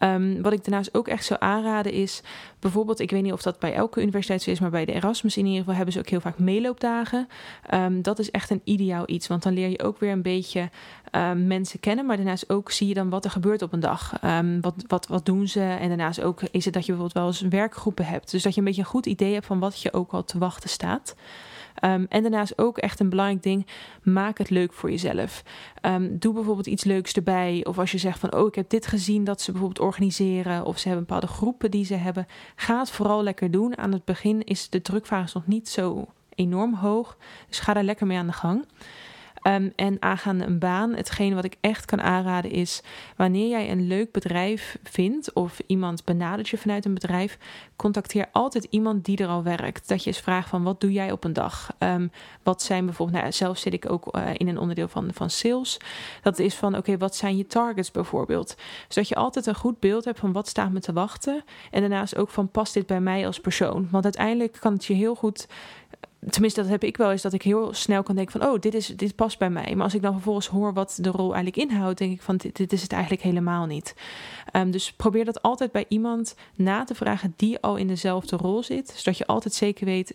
Um, 0.02 0.42
wat 0.42 0.52
ik 0.52 0.64
daarnaast 0.64 0.94
ook 0.94 1.08
echt 1.08 1.24
zou 1.24 1.40
aanraden 1.42 1.92
is, 1.92 2.22
bijvoorbeeld, 2.58 3.00
ik 3.00 3.10
weet 3.10 3.22
niet 3.22 3.32
of 3.32 3.42
dat 3.42 3.58
bij 3.58 3.74
elke 3.74 4.00
universiteit 4.00 4.42
zo 4.42 4.50
is, 4.50 4.60
maar 4.60 4.70
bij 4.70 4.84
de 4.84 4.92
Erasmus 4.92 5.36
in 5.36 5.44
ieder 5.44 5.58
geval 5.58 5.74
hebben 5.74 5.92
ze 5.92 5.98
ook 5.98 6.08
heel 6.08 6.20
vaak 6.20 6.38
meeloopdagen. 6.38 7.28
Um, 7.74 8.02
dat 8.02 8.18
is 8.18 8.30
echt 8.30 8.50
een 8.50 8.60
ideaal 8.64 9.02
iets, 9.06 9.26
want 9.26 9.42
dan 9.42 9.52
leer 9.52 9.68
je 9.68 9.82
ook 9.82 9.98
weer 9.98 10.12
een 10.12 10.22
beetje 10.22 10.70
um, 11.12 11.46
mensen 11.46 11.80
kennen, 11.80 12.06
maar 12.06 12.16
daarnaast 12.16 12.50
ook 12.50 12.70
zie 12.70 12.88
je 12.88 12.94
dan 12.94 13.10
wat 13.10 13.24
er 13.24 13.30
gebeurt 13.30 13.62
op 13.62 13.72
een 13.72 13.80
dag. 13.80 14.14
wat, 14.60 14.74
wat, 14.86 15.06
wat 15.06 15.26
doen 15.26 15.48
ze? 15.48 15.60
En 15.60 15.88
daarnaast 15.88 16.22
ook 16.22 16.42
is 16.50 16.64
het 16.64 16.74
dat 16.74 16.86
je 16.86 16.92
bijvoorbeeld 16.92 17.24
wel 17.24 17.26
eens 17.26 17.54
werkgroepen 17.54 18.06
hebt. 18.06 18.30
Dus 18.30 18.42
dat 18.42 18.54
je 18.54 18.58
een 18.60 18.66
beetje 18.66 18.80
een 18.80 18.86
goed 18.86 19.06
idee 19.06 19.32
hebt 19.32 19.46
van 19.46 19.58
wat 19.58 19.82
je 19.82 19.92
ook 19.92 20.12
al 20.12 20.24
te 20.24 20.38
wachten 20.38 20.70
staat. 20.70 21.14
Um, 21.84 22.06
en 22.08 22.22
daarnaast 22.22 22.58
ook 22.58 22.78
echt 22.78 23.00
een 23.00 23.08
belangrijk 23.08 23.42
ding: 23.42 23.66
maak 24.02 24.38
het 24.38 24.50
leuk 24.50 24.72
voor 24.72 24.90
jezelf. 24.90 25.42
Um, 25.82 26.18
doe 26.18 26.34
bijvoorbeeld 26.34 26.66
iets 26.66 26.84
leuks 26.84 27.12
erbij. 27.12 27.64
Of 27.64 27.78
als 27.78 27.90
je 27.90 27.98
zegt 27.98 28.18
van 28.18 28.34
oh, 28.34 28.46
ik 28.46 28.54
heb 28.54 28.70
dit 28.70 28.86
gezien 28.86 29.24
dat 29.24 29.40
ze 29.40 29.50
bijvoorbeeld 29.50 29.86
organiseren. 29.86 30.64
Of 30.64 30.78
ze 30.78 30.88
hebben 30.88 31.06
bepaalde 31.06 31.26
groepen 31.26 31.70
die 31.70 31.84
ze 31.84 31.94
hebben. 31.94 32.26
Ga 32.56 32.78
het 32.78 32.90
vooral 32.90 33.22
lekker 33.22 33.50
doen. 33.50 33.78
Aan 33.78 33.92
het 33.92 34.04
begin 34.04 34.44
is 34.44 34.68
de 34.68 34.82
drukfase 34.82 35.36
nog 35.36 35.46
niet 35.46 35.68
zo 35.68 36.06
enorm 36.34 36.74
hoog. 36.74 37.16
Dus 37.48 37.58
ga 37.58 37.72
daar 37.72 37.84
lekker 37.84 38.06
mee 38.06 38.18
aan 38.18 38.26
de 38.26 38.32
gang. 38.32 38.64
Um, 39.42 39.72
en 39.76 39.96
aangaande 40.02 40.44
een 40.44 40.58
baan, 40.58 40.94
hetgeen 40.94 41.34
wat 41.34 41.44
ik 41.44 41.56
echt 41.60 41.84
kan 41.84 42.00
aanraden 42.00 42.50
is, 42.50 42.82
wanneer 43.16 43.48
jij 43.48 43.70
een 43.70 43.86
leuk 43.86 44.12
bedrijf 44.12 44.78
vindt 44.82 45.32
of 45.32 45.60
iemand 45.66 46.04
benadert 46.04 46.48
je 46.48 46.58
vanuit 46.58 46.84
een 46.84 46.94
bedrijf, 46.94 47.38
contacteer 47.76 48.28
altijd 48.32 48.66
iemand 48.70 49.04
die 49.04 49.16
er 49.16 49.28
al 49.28 49.42
werkt. 49.42 49.88
Dat 49.88 50.04
je 50.04 50.10
eens 50.10 50.20
vraagt 50.20 50.48
van 50.48 50.62
wat 50.62 50.80
doe 50.80 50.92
jij 50.92 51.12
op 51.12 51.24
een 51.24 51.32
dag? 51.32 51.72
Um, 51.78 52.10
wat 52.42 52.62
zijn 52.62 52.84
bijvoorbeeld, 52.84 53.20
nou, 53.20 53.32
zelf 53.32 53.58
zit 53.58 53.72
ik 53.72 53.90
ook 53.90 54.16
uh, 54.16 54.28
in 54.32 54.48
een 54.48 54.58
onderdeel 54.58 54.88
van, 54.88 55.10
van 55.12 55.30
sales. 55.30 55.76
Dat 56.22 56.38
is 56.38 56.54
van 56.54 56.76
oké, 56.76 56.98
wat 56.98 57.16
zijn 57.16 57.36
je 57.36 57.46
targets 57.46 57.90
bijvoorbeeld? 57.90 58.56
Zodat 58.88 59.08
je 59.08 59.14
altijd 59.14 59.46
een 59.46 59.54
goed 59.54 59.80
beeld 59.80 60.04
hebt 60.04 60.18
van 60.18 60.32
wat 60.32 60.48
staat 60.48 60.72
me 60.72 60.80
te 60.80 60.92
wachten. 60.92 61.44
En 61.70 61.80
daarnaast 61.80 62.16
ook 62.16 62.30
van 62.30 62.48
past 62.48 62.74
dit 62.74 62.86
bij 62.86 63.00
mij 63.00 63.26
als 63.26 63.40
persoon? 63.40 63.88
Want 63.90 64.04
uiteindelijk 64.04 64.56
kan 64.60 64.72
het 64.72 64.84
je 64.84 64.94
heel 64.94 65.14
goed 65.14 65.48
tenminste, 66.28 66.60
dat 66.60 66.70
heb 66.70 66.84
ik 66.84 66.96
wel 66.96 67.10
eens, 67.10 67.22
dat 67.22 67.32
ik 67.32 67.42
heel 67.42 67.74
snel 67.74 68.02
kan 68.02 68.14
denken 68.14 68.40
van, 68.40 68.50
oh, 68.50 68.60
dit, 68.60 68.74
is, 68.74 68.86
dit 68.86 69.14
past 69.14 69.38
bij 69.38 69.50
mij. 69.50 69.74
Maar 69.74 69.84
als 69.84 69.94
ik 69.94 70.02
dan 70.02 70.12
vervolgens 70.12 70.46
hoor 70.46 70.72
wat 70.72 70.98
de 71.00 71.10
rol 71.10 71.34
eigenlijk 71.34 71.70
inhoudt, 71.70 71.98
denk 71.98 72.12
ik 72.12 72.22
van, 72.22 72.36
dit, 72.36 72.56
dit 72.56 72.72
is 72.72 72.82
het 72.82 72.92
eigenlijk 72.92 73.22
helemaal 73.22 73.66
niet. 73.66 73.94
Um, 74.52 74.70
dus 74.70 74.92
probeer 74.92 75.24
dat 75.24 75.42
altijd 75.42 75.72
bij 75.72 75.84
iemand 75.88 76.34
na 76.54 76.84
te 76.84 76.94
vragen 76.94 77.34
die 77.36 77.60
al 77.60 77.76
in 77.76 77.86
dezelfde 77.86 78.36
rol 78.36 78.62
zit, 78.62 78.92
zodat 78.96 79.18
je 79.18 79.26
altijd 79.26 79.54
zeker 79.54 79.84
weet, 79.84 80.14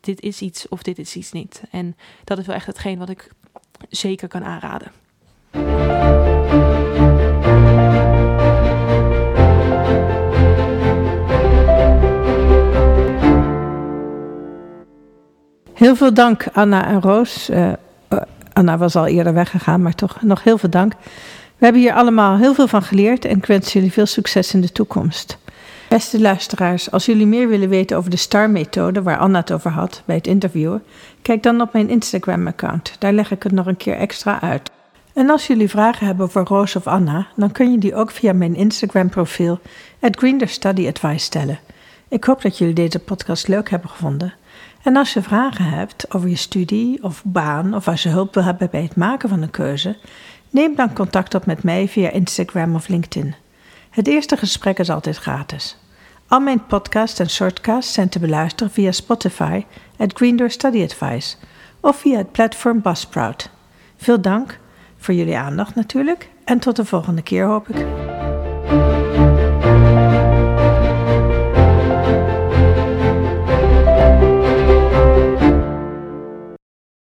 dit 0.00 0.20
is 0.20 0.40
iets 0.40 0.68
of 0.68 0.82
dit 0.82 0.98
is 0.98 1.16
iets 1.16 1.32
niet. 1.32 1.62
En 1.70 1.96
dat 2.24 2.38
is 2.38 2.46
wel 2.46 2.56
echt 2.56 2.66
hetgeen 2.66 2.98
wat 2.98 3.08
ik 3.08 3.30
zeker 3.88 4.28
kan 4.28 4.44
aanraden. 4.44 4.92
Heel 15.82 15.96
veel 15.96 16.14
dank, 16.14 16.46
Anna 16.52 16.86
en 16.86 17.00
Roos. 17.00 17.50
Uh, 17.50 17.72
Anna 18.52 18.78
was 18.78 18.96
al 18.96 19.06
eerder 19.06 19.34
weggegaan, 19.34 19.82
maar 19.82 19.94
toch 19.94 20.22
nog 20.22 20.42
heel 20.44 20.58
veel 20.58 20.70
dank. 20.70 20.92
We 21.56 21.64
hebben 21.64 21.82
hier 21.82 21.94
allemaal 21.94 22.36
heel 22.36 22.54
veel 22.54 22.68
van 22.68 22.82
geleerd 22.82 23.24
en 23.24 23.36
ik 23.36 23.46
wens 23.46 23.72
jullie 23.72 23.92
veel 23.92 24.06
succes 24.06 24.54
in 24.54 24.60
de 24.60 24.72
toekomst. 24.72 25.38
Beste 25.88 26.20
luisteraars, 26.20 26.90
als 26.90 27.06
jullie 27.06 27.26
meer 27.26 27.48
willen 27.48 27.68
weten 27.68 27.96
over 27.96 28.10
de 28.10 28.16
STAR-methode 28.16 29.02
waar 29.02 29.18
Anna 29.18 29.38
het 29.38 29.52
over 29.52 29.70
had 29.70 30.02
bij 30.04 30.16
het 30.16 30.26
interviewen, 30.26 30.82
kijk 31.22 31.42
dan 31.42 31.60
op 31.60 31.72
mijn 31.72 31.88
Instagram-account. 31.88 32.96
Daar 32.98 33.12
leg 33.12 33.30
ik 33.30 33.42
het 33.42 33.52
nog 33.52 33.66
een 33.66 33.76
keer 33.76 33.96
extra 33.96 34.40
uit. 34.40 34.70
En 35.12 35.30
als 35.30 35.46
jullie 35.46 35.68
vragen 35.68 36.06
hebben 36.06 36.30
voor 36.30 36.44
Roos 36.44 36.76
of 36.76 36.86
Anna, 36.86 37.26
dan 37.36 37.52
kun 37.52 37.70
je 37.70 37.78
die 37.78 37.94
ook 37.94 38.10
via 38.10 38.32
mijn 38.32 38.54
Instagram-profiel, 38.54 39.60
at 40.00 40.16
Study 40.44 40.86
Advice 40.86 41.24
stellen. 41.24 41.58
Ik 42.08 42.24
hoop 42.24 42.42
dat 42.42 42.58
jullie 42.58 42.74
deze 42.74 42.98
podcast 42.98 43.48
leuk 43.48 43.70
hebben 43.70 43.90
gevonden. 43.90 44.34
En 44.82 44.96
als 44.96 45.12
je 45.12 45.22
vragen 45.22 45.64
hebt 45.64 46.14
over 46.14 46.28
je 46.28 46.36
studie 46.36 47.02
of 47.02 47.22
baan 47.24 47.74
of 47.74 47.88
als 47.88 48.02
je 48.02 48.08
hulp 48.08 48.34
wil 48.34 48.44
hebben 48.44 48.70
bij 48.70 48.82
het 48.82 48.96
maken 48.96 49.28
van 49.28 49.42
een 49.42 49.50
keuze, 49.50 49.96
neem 50.50 50.74
dan 50.74 50.94
contact 50.94 51.34
op 51.34 51.46
met 51.46 51.62
mij 51.62 51.88
via 51.88 52.10
Instagram 52.10 52.74
of 52.74 52.88
LinkedIn. 52.88 53.34
Het 53.90 54.06
eerste 54.06 54.36
gesprek 54.36 54.78
is 54.78 54.90
altijd 54.90 55.16
gratis. 55.16 55.76
Al 56.26 56.40
mijn 56.40 56.66
podcasts 56.66 57.18
en 57.18 57.30
shortcasts 57.30 57.92
zijn 57.92 58.08
te 58.08 58.18
beluisteren 58.18 58.72
via 58.72 58.92
Spotify, 58.92 59.64
at 59.96 60.12
Green 60.14 60.36
Door 60.36 60.50
Study 60.50 60.82
Advice 60.82 61.36
of 61.80 61.96
via 61.96 62.16
het 62.16 62.32
platform 62.32 62.80
Buzzsprout. 62.80 63.50
Veel 63.96 64.20
dank 64.20 64.58
voor 64.96 65.14
jullie 65.14 65.36
aandacht 65.36 65.74
natuurlijk 65.74 66.28
en 66.44 66.58
tot 66.58 66.76
de 66.76 66.84
volgende 66.84 67.22
keer 67.22 67.46
hoop 67.46 67.68
ik. 67.68 67.86